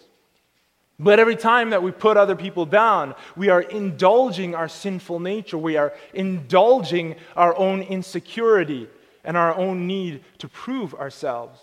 but 0.99 1.21
every 1.21 1.37
time 1.37 1.71
that 1.71 1.83
we 1.83 1.93
put 1.93 2.17
other 2.17 2.37
people 2.37 2.67
down, 2.67 3.15
we 3.37 3.49
are 3.49 3.63
indulging 3.63 4.55
our 4.55 4.69
sinful 4.69 5.21
nature. 5.21 5.59
We 5.59 5.77
are 5.77 5.95
indulging 6.13 7.17
our 7.37 7.57
own 7.57 7.83
insecurity 7.83 8.89
and 9.25 9.37
our 9.37 9.55
own 9.55 9.87
need 9.87 10.23
to 10.39 10.49
prove 10.49 10.95
ourselves. 10.95 11.61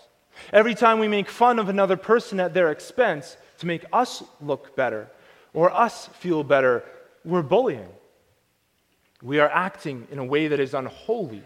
Every 0.52 0.74
time 0.74 0.98
we 0.98 1.08
make 1.08 1.28
fun 1.28 1.58
of 1.58 1.68
another 1.68 1.96
person 1.96 2.40
at 2.40 2.54
their 2.54 2.70
expense 2.70 3.36
to 3.58 3.66
make 3.66 3.84
us 3.92 4.22
look 4.40 4.76
better 4.76 5.08
or 5.52 5.72
us 5.72 6.06
feel 6.18 6.42
better, 6.42 6.84
we're 7.24 7.42
bullying 7.42 7.88
we 9.24 9.40
are 9.40 9.48
acting 9.48 10.06
in 10.10 10.18
a 10.18 10.24
way 10.24 10.48
that 10.48 10.60
is 10.60 10.74
unholy. 10.74 11.42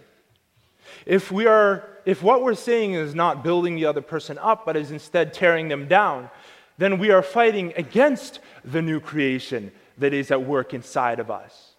If, 1.07 1.31
we 1.31 1.47
are, 1.47 1.89
if 2.05 2.25
what 2.25 2.43
we're 2.43 2.55
saying 2.55 2.95
is 2.95 3.15
not 3.15 3.45
building 3.45 3.77
the 3.77 3.87
other 3.87 4.01
person 4.03 4.37
up, 4.39 4.67
but 4.67 4.77
is 4.77 4.91
instead 4.91 5.33
tearing 5.33 5.69
them 5.69 5.87
down, 5.87 6.29
then 6.77 6.99
we 6.99 7.13
are 7.13 7.23
fighting 7.23 7.73
against 7.77 8.41
the 8.65 8.83
new 8.83 8.99
creation 8.99 9.71
that 9.97 10.13
is 10.13 10.33
at 10.33 10.43
work 10.43 10.75
inside 10.75 11.21
of 11.21 11.31
us. 11.31 11.75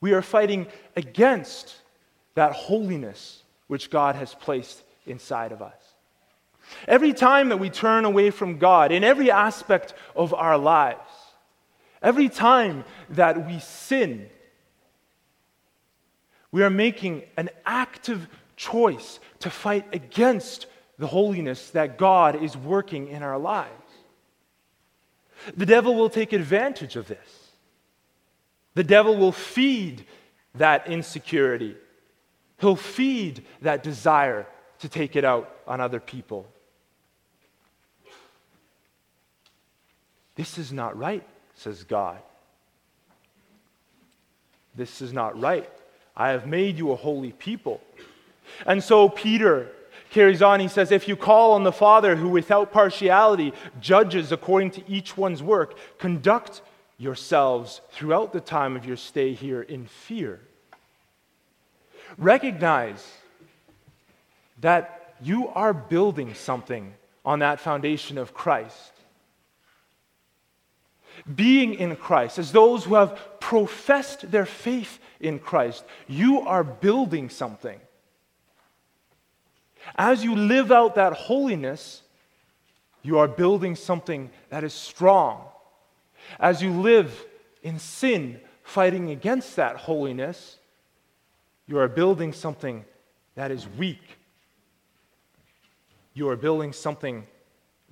We 0.00 0.12
are 0.12 0.22
fighting 0.22 0.68
against 0.94 1.74
that 2.36 2.52
holiness 2.52 3.42
which 3.66 3.90
God 3.90 4.14
has 4.14 4.32
placed 4.32 4.82
inside 5.06 5.50
of 5.50 5.60
us. 5.60 5.74
Every 6.86 7.12
time 7.12 7.48
that 7.48 7.58
we 7.58 7.68
turn 7.68 8.04
away 8.04 8.30
from 8.30 8.58
God 8.58 8.92
in 8.92 9.02
every 9.02 9.30
aspect 9.30 9.92
of 10.14 10.32
our 10.32 10.56
lives, 10.56 11.09
Every 12.02 12.28
time 12.28 12.84
that 13.10 13.46
we 13.46 13.58
sin, 13.58 14.28
we 16.50 16.62
are 16.62 16.70
making 16.70 17.24
an 17.36 17.50
active 17.66 18.26
choice 18.56 19.20
to 19.40 19.50
fight 19.50 19.86
against 19.92 20.66
the 20.98 21.06
holiness 21.06 21.70
that 21.70 21.98
God 21.98 22.42
is 22.42 22.56
working 22.56 23.08
in 23.08 23.22
our 23.22 23.38
lives. 23.38 23.70
The 25.56 25.66
devil 25.66 25.94
will 25.94 26.10
take 26.10 26.32
advantage 26.32 26.96
of 26.96 27.06
this. 27.06 27.50
The 28.74 28.84
devil 28.84 29.16
will 29.16 29.32
feed 29.32 30.04
that 30.54 30.86
insecurity. 30.88 31.76
He'll 32.60 32.76
feed 32.76 33.44
that 33.62 33.82
desire 33.82 34.46
to 34.80 34.88
take 34.88 35.16
it 35.16 35.24
out 35.24 35.50
on 35.66 35.80
other 35.80 36.00
people. 36.00 36.46
This 40.34 40.58
is 40.58 40.72
not 40.72 40.96
right 40.96 41.26
says 41.60 41.84
God. 41.84 42.16
This 44.74 45.02
is 45.02 45.12
not 45.12 45.38
right. 45.38 45.70
I 46.16 46.30
have 46.30 46.46
made 46.46 46.78
you 46.78 46.90
a 46.90 46.96
holy 46.96 47.32
people. 47.32 47.82
And 48.64 48.82
so 48.82 49.10
Peter 49.10 49.68
carries 50.08 50.40
on. 50.40 50.60
He 50.60 50.68
says, 50.68 50.90
If 50.90 51.06
you 51.06 51.16
call 51.16 51.52
on 51.52 51.64
the 51.64 51.70
Father 51.72 52.16
who 52.16 52.30
without 52.30 52.72
partiality 52.72 53.52
judges 53.78 54.32
according 54.32 54.70
to 54.72 54.90
each 54.90 55.18
one's 55.18 55.42
work, 55.42 55.76
conduct 55.98 56.62
yourselves 56.96 57.82
throughout 57.90 58.32
the 58.32 58.40
time 58.40 58.74
of 58.74 58.86
your 58.86 58.96
stay 58.96 59.34
here 59.34 59.60
in 59.60 59.86
fear. 59.86 60.40
Recognize 62.16 63.06
that 64.62 65.14
you 65.22 65.48
are 65.48 65.74
building 65.74 66.32
something 66.32 66.94
on 67.22 67.40
that 67.40 67.60
foundation 67.60 68.16
of 68.16 68.32
Christ 68.32 68.92
being 71.34 71.74
in 71.74 71.96
Christ, 71.96 72.38
as 72.38 72.52
those 72.52 72.84
who 72.84 72.94
have 72.94 73.18
professed 73.40 74.30
their 74.30 74.46
faith 74.46 74.98
in 75.20 75.38
Christ, 75.38 75.84
you 76.08 76.40
are 76.40 76.64
building 76.64 77.28
something. 77.28 77.80
As 79.96 80.22
you 80.24 80.34
live 80.36 80.70
out 80.70 80.94
that 80.94 81.12
holiness, 81.12 82.02
you 83.02 83.18
are 83.18 83.28
building 83.28 83.76
something 83.76 84.30
that 84.50 84.64
is 84.64 84.74
strong. 84.74 85.42
As 86.38 86.62
you 86.62 86.70
live 86.70 87.26
in 87.62 87.78
sin, 87.78 88.40
fighting 88.62 89.10
against 89.10 89.56
that 89.56 89.76
holiness, 89.76 90.58
you 91.66 91.78
are 91.78 91.88
building 91.88 92.32
something 92.32 92.84
that 93.34 93.50
is 93.50 93.66
weak. 93.78 94.18
You 96.14 96.28
are 96.28 96.36
building 96.36 96.72
something 96.72 97.26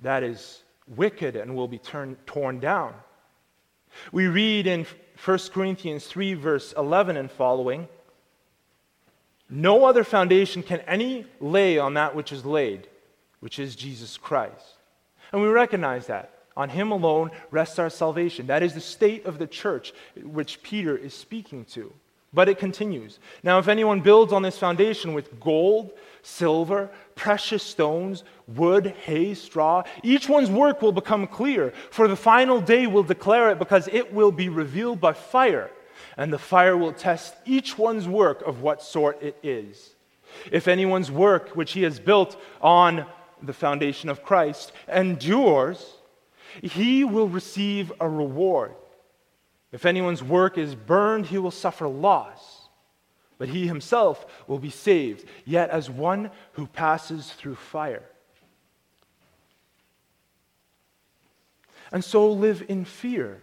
that 0.01 0.23
is 0.23 0.63
wicked 0.95 1.35
and 1.35 1.55
will 1.55 1.67
be 1.67 1.79
torn 1.79 2.59
down. 2.59 2.93
We 4.11 4.27
read 4.27 4.67
in 4.67 4.85
1 5.23 5.37
Corinthians 5.53 6.05
3, 6.05 6.33
verse 6.33 6.73
11 6.77 7.17
and 7.17 7.29
following 7.29 7.87
No 9.49 9.85
other 9.85 10.03
foundation 10.03 10.63
can 10.63 10.79
any 10.81 11.25
lay 11.39 11.77
on 11.77 11.95
that 11.95 12.15
which 12.15 12.31
is 12.31 12.45
laid, 12.45 12.87
which 13.39 13.59
is 13.59 13.75
Jesus 13.75 14.17
Christ. 14.17 14.77
And 15.31 15.41
we 15.41 15.47
recognize 15.47 16.07
that. 16.07 16.33
On 16.57 16.67
him 16.67 16.91
alone 16.91 17.31
rests 17.51 17.79
our 17.79 17.89
salvation. 17.89 18.47
That 18.47 18.63
is 18.63 18.73
the 18.73 18.81
state 18.81 19.25
of 19.25 19.39
the 19.39 19.47
church 19.47 19.93
which 20.21 20.61
Peter 20.61 20.97
is 20.97 21.13
speaking 21.13 21.63
to. 21.65 21.93
But 22.33 22.49
it 22.49 22.59
continues. 22.59 23.19
Now, 23.43 23.59
if 23.59 23.67
anyone 23.67 24.01
builds 24.01 24.33
on 24.33 24.41
this 24.43 24.57
foundation 24.57 25.13
with 25.13 25.39
gold, 25.39 25.93
silver, 26.21 26.89
precious 27.19 27.61
stones, 27.61 28.23
wood, 28.47 28.95
hay, 29.05 29.33
straw. 29.33 29.83
Each 30.03 30.29
one's 30.29 30.49
work 30.49 30.81
will 30.81 30.93
become 30.93 31.27
clear, 31.27 31.73
for 31.91 32.07
the 32.07 32.15
final 32.15 32.61
day 32.61 32.87
will 32.87 33.03
declare 33.03 33.51
it 33.51 33.59
because 33.59 33.89
it 33.89 34.13
will 34.13 34.31
be 34.31 34.47
revealed 34.47 34.99
by 35.01 35.13
fire. 35.13 35.69
and 36.17 36.33
the 36.33 36.37
fire 36.37 36.77
will 36.77 36.93
test 36.93 37.35
each 37.45 37.77
one's 37.77 38.07
work 38.07 38.41
of 38.45 38.61
what 38.61 38.81
sort 38.81 39.21
it 39.21 39.37
is. 39.43 39.95
If 40.51 40.67
anyone's 40.67 41.11
work, 41.11 41.49
which 41.55 41.71
he 41.73 41.83
has 41.83 41.99
built 41.99 42.39
on 42.61 43.05
the 43.41 43.53
foundation 43.53 44.09
of 44.09 44.23
Christ, 44.23 44.71
endures, 44.87 45.79
he 46.61 47.03
will 47.03 47.27
receive 47.27 47.91
a 47.99 48.09
reward. 48.09 48.73
If 49.71 49.85
anyone's 49.85 50.23
work 50.23 50.57
is 50.57 50.75
burned, 50.75 51.27
he 51.27 51.37
will 51.37 51.51
suffer 51.51 51.87
loss, 51.87 52.48
but 53.39 53.49
he 53.49 53.65
himself 53.65 54.27
will 54.47 54.59
be 54.59 54.69
saved, 54.69 55.25
yet 55.45 55.71
as 55.71 55.89
one 55.89 56.29
who 56.53 56.67
passes 56.67 57.31
through 57.31 57.55
fire. 57.55 58.03
And 61.91 62.03
so 62.03 62.31
live 62.31 62.63
in 62.69 62.85
fear, 62.85 63.41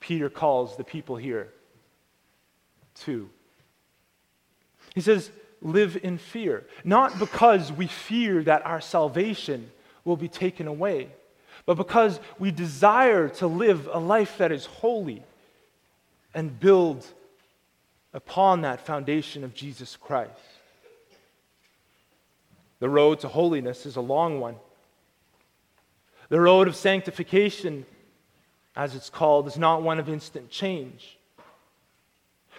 Peter 0.00 0.30
calls 0.30 0.78
the 0.78 0.84
people 0.84 1.16
here 1.16 1.48
to. 3.00 3.28
He 4.94 5.02
says, 5.02 5.30
live 5.60 5.98
in 6.02 6.16
fear, 6.16 6.64
not 6.82 7.18
because 7.18 7.70
we 7.70 7.86
fear 7.86 8.42
that 8.44 8.64
our 8.64 8.80
salvation 8.80 9.70
will 10.04 10.16
be 10.16 10.28
taken 10.28 10.66
away 10.66 11.10
but 11.66 11.76
because 11.76 12.20
we 12.38 12.50
desire 12.50 13.28
to 13.28 13.46
live 13.46 13.88
a 13.90 13.98
life 13.98 14.38
that 14.38 14.52
is 14.52 14.66
holy 14.66 15.22
and 16.34 16.58
build 16.60 17.06
upon 18.14 18.62
that 18.62 18.80
foundation 18.80 19.44
of 19.44 19.52
Jesus 19.54 19.96
Christ. 19.96 20.30
The 22.78 22.88
road 22.88 23.20
to 23.20 23.28
holiness 23.28 23.84
is 23.84 23.96
a 23.96 24.00
long 24.00 24.40
one. 24.40 24.56
The 26.28 26.40
road 26.40 26.68
of 26.68 26.76
sanctification, 26.76 27.84
as 28.76 28.94
it's 28.94 29.10
called, 29.10 29.46
is 29.48 29.58
not 29.58 29.82
one 29.82 29.98
of 29.98 30.08
instant 30.08 30.48
change. 30.48 31.18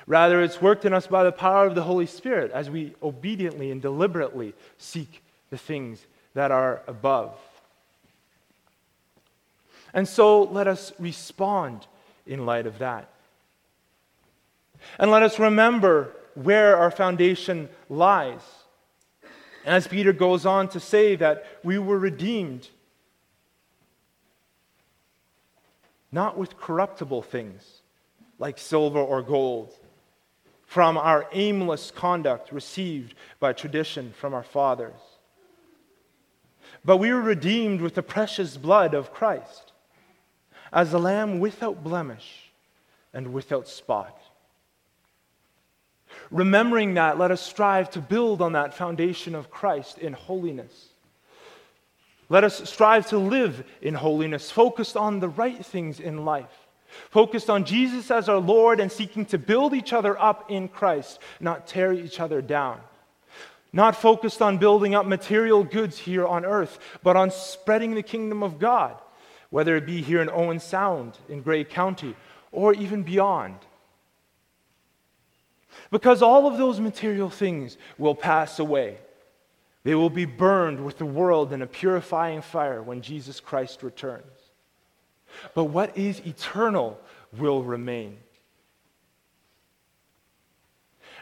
Rather, 0.08 0.44
it's 0.44 0.62
worked 0.62 0.86
in 0.86 0.94
us 0.94 1.08
by 1.08 1.24
the 1.24 1.32
power 1.32 1.66
of 1.66 1.74
the 1.74 1.84
Holy 1.84 2.06
Spirit 2.06 2.52
as 2.52 2.70
we 2.70 2.94
obediently 3.02 3.72
and 3.72 3.82
deliberately 3.82 4.54
seek 4.78 5.24
the 5.50 5.58
things 5.58 6.06
that 6.34 6.52
are 6.52 6.82
above. 6.86 7.40
And 9.94 10.08
so 10.08 10.44
let 10.44 10.68
us 10.68 10.92
respond 11.00 11.88
in 12.28 12.46
light 12.46 12.68
of 12.68 12.80
that. 12.80 13.10
And 15.00 15.12
let 15.12 15.24
us 15.24 15.40
remember 15.40 16.16
where 16.36 16.78
our 16.78 16.92
foundation 16.92 17.70
lies. 17.90 18.42
As 19.66 19.88
Peter 19.88 20.14
goes 20.14 20.46
on 20.46 20.68
to 20.70 20.80
say 20.80 21.16
that 21.16 21.46
we 21.64 21.80
were 21.80 21.98
redeemed 21.98 22.70
not 26.12 26.38
with 26.38 26.58
corruptible 26.58 27.22
things 27.22 27.82
like 28.40 28.58
silver 28.58 29.00
or 29.00 29.22
gold, 29.22 29.74
from 30.66 30.98
our 30.98 31.28
aimless 31.34 31.92
conduct 31.92 32.52
received 32.52 33.14
by 33.40 33.52
tradition 33.52 34.14
from 34.18 34.34
our 34.34 34.44
fathers, 34.44 35.00
but 36.84 36.98
we 36.98 37.12
were 37.12 37.22
redeemed 37.22 37.82
with 37.82 37.96
the 37.96 38.04
precious 38.04 38.56
blood 38.58 38.94
of 38.94 39.14
Christ 39.14 39.74
as 40.72 40.94
a 40.94 41.00
lamb 41.00 41.40
without 41.40 41.84
blemish 41.84 42.52
and 43.14 43.34
without 43.34 43.68
spot. 43.68 44.18
Remembering 46.32 46.96
that, 46.96 47.18
let 47.18 47.32
us 47.32 47.42
strive 47.42 47.90
to 47.92 48.00
build 48.00 48.42
on 48.42 48.54
that 48.54 48.74
foundation 48.74 49.36
of 49.36 49.50
Christ 49.50 49.98
in 49.98 50.14
holiness. 50.14 50.90
Let 52.30 52.44
us 52.44 52.68
strive 52.70 53.08
to 53.10 53.18
live 53.18 53.64
in 53.82 53.94
holiness, 53.94 54.50
focused 54.50 54.98
on 54.98 55.20
the 55.20 55.30
right 55.30 55.64
things 55.64 56.00
in 56.00 56.26
life, 56.26 56.68
focused 57.12 57.50
on 57.50 57.66
Jesus 57.66 58.10
as 58.10 58.28
our 58.28 58.40
Lord 58.40 58.80
and 58.80 58.92
seeking 58.92 59.26
to 59.28 59.38
build 59.38 59.74
each 59.74 59.94
other 59.94 60.20
up 60.20 60.50
in 60.50 60.68
Christ, 60.68 61.20
not 61.40 61.68
tear 61.68 61.94
each 61.94 62.20
other 62.20 62.42
down. 62.42 62.80
Not 63.72 63.96
focused 63.96 64.42
on 64.42 64.58
building 64.58 64.96
up 64.96 65.06
material 65.06 65.64
goods 65.64 65.98
here 66.00 66.26
on 66.26 66.46
earth, 66.46 66.80
but 67.04 67.18
on 67.18 67.30
spreading 67.30 67.94
the 67.94 68.02
kingdom 68.02 68.42
of 68.42 68.58
God 68.58 68.98
whether 69.56 69.78
it 69.78 69.86
be 69.86 70.02
here 70.02 70.22
in 70.22 70.30
Owen 70.30 70.60
Sound, 70.60 71.18
in 71.30 71.42
Grey 71.42 71.64
County, 71.64 72.14
or 72.52 72.74
even 72.74 73.04
beyond. 73.04 73.56
Because 75.92 76.22
all 76.22 76.48
of 76.48 76.58
those 76.58 76.80
material 76.80 77.30
things 77.30 77.78
will 77.98 78.16
pass 78.16 78.60
away. 78.60 78.98
They 79.84 79.96
will 79.96 80.10
be 80.10 80.26
burned 80.26 80.84
with 80.84 80.98
the 80.98 81.06
world 81.06 81.54
in 81.54 81.62
a 81.62 81.68
purifying 81.68 82.42
fire 82.42 82.82
when 82.82 83.02
Jesus 83.02 83.40
Christ 83.40 83.84
returns. 83.84 84.24
But 85.54 85.66
what 85.66 85.98
is 85.98 86.20
eternal 86.22 87.00
will 87.38 87.64
remain. 87.64 88.18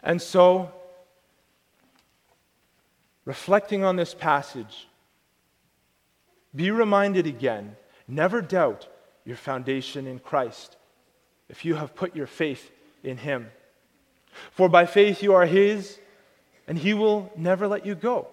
And 0.02 0.22
so, 0.22 0.72
reflecting 3.26 3.84
on 3.84 3.96
this 3.96 4.14
passage, 4.14 4.88
be 6.56 6.72
reminded 6.72 7.26
again 7.26 7.76
Never 8.08 8.42
doubt 8.42 8.88
your 9.26 9.38
foundation 9.38 10.08
in 10.08 10.20
Christ 10.20 10.78
if 11.50 11.66
you 11.66 11.76
have 11.76 11.96
put 11.96 12.16
your 12.16 12.28
faith 12.28 12.72
in 13.04 13.18
Him. 13.18 13.50
For 14.52 14.70
by 14.70 14.86
faith 14.86 15.22
you 15.24 15.34
are 15.34 15.46
His, 15.46 16.00
and 16.68 16.78
He 16.78 16.94
will 16.94 17.32
never 17.36 17.68
let 17.68 17.86
you 17.86 17.96
go. 17.96 18.28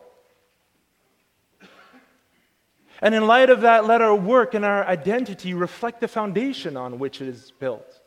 And 3.02 3.14
in 3.14 3.26
light 3.26 3.48
of 3.48 3.62
that, 3.62 3.86
let 3.86 4.02
our 4.02 4.14
work 4.14 4.52
and 4.52 4.64
our 4.64 4.84
identity 4.84 5.54
reflect 5.54 6.00
the 6.00 6.08
foundation 6.08 6.76
on 6.76 6.98
which 6.98 7.22
it 7.22 7.28
is 7.28 7.50
built 7.58 8.00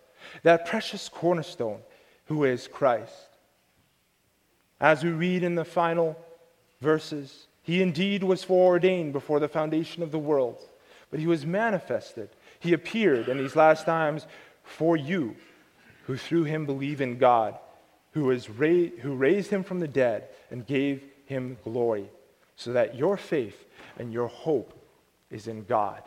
that 0.43 0.65
precious 0.65 1.09
cornerstone 1.09 1.79
who 2.25 2.43
is 2.43 2.67
Christ. 2.67 3.13
As 4.79 5.03
we 5.03 5.11
read 5.11 5.43
in 5.43 5.55
the 5.55 5.65
final 5.65 6.17
verses, 6.81 7.47
He 7.61 7.81
indeed 7.81 8.23
was 8.23 8.43
foreordained 8.43 9.13
before 9.13 9.39
the 9.39 9.47
foundation 9.47 10.01
of 10.01 10.11
the 10.11 10.19
world 10.19 10.69
but 11.13 11.19
he 11.19 11.27
was 11.27 11.45
manifested. 11.45 12.27
He 12.59 12.73
appeared 12.73 13.29
in 13.29 13.37
these 13.37 13.55
last 13.55 13.85
times 13.85 14.25
for 14.63 14.97
you, 14.97 15.35
who 16.07 16.17
through 16.17 16.45
him 16.45 16.65
believe 16.65 17.01
in 17.01 17.19
God, 17.19 17.55
who, 18.13 18.31
is 18.31 18.49
ra- 18.49 18.89
who 19.01 19.15
raised 19.15 19.49
him 19.49 19.63
from 19.63 19.79
the 19.79 19.87
dead 19.87 20.27
and 20.51 20.65
gave 20.65 21.03
him 21.25 21.57
glory, 21.63 22.09
so 22.55 22.73
that 22.73 22.95
your 22.95 23.17
faith 23.17 23.65
and 23.97 24.13
your 24.13 24.27
hope 24.27 24.73
is 25.29 25.47
in 25.47 25.63
God. 25.63 26.01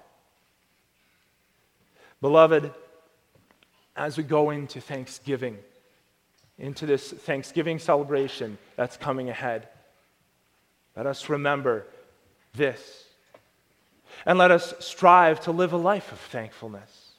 Beloved, 2.20 2.72
as 3.96 4.16
we 4.16 4.22
go 4.22 4.50
into 4.50 4.80
Thanksgiving, 4.80 5.58
into 6.58 6.86
this 6.86 7.10
Thanksgiving 7.10 7.78
celebration 7.78 8.58
that's 8.76 8.96
coming 8.96 9.28
ahead, 9.28 9.68
let 10.96 11.06
us 11.06 11.28
remember 11.28 11.86
this 12.54 13.04
and 14.24 14.38
let 14.38 14.50
us 14.50 14.74
strive 14.80 15.40
to 15.40 15.52
live 15.52 15.72
a 15.72 15.76
life 15.76 16.12
of 16.12 16.18
thankfulness, 16.18 17.10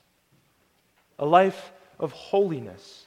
a 1.20 1.26
life 1.26 1.72
of 2.00 2.12
holiness, 2.12 3.06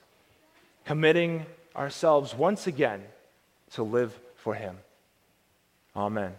committing 0.84 1.46
ourselves 1.80 2.34
once 2.34 2.66
again 2.66 3.02
to 3.72 3.82
live 3.82 4.16
for 4.36 4.54
Him. 4.54 4.76
Amen. 5.96 6.32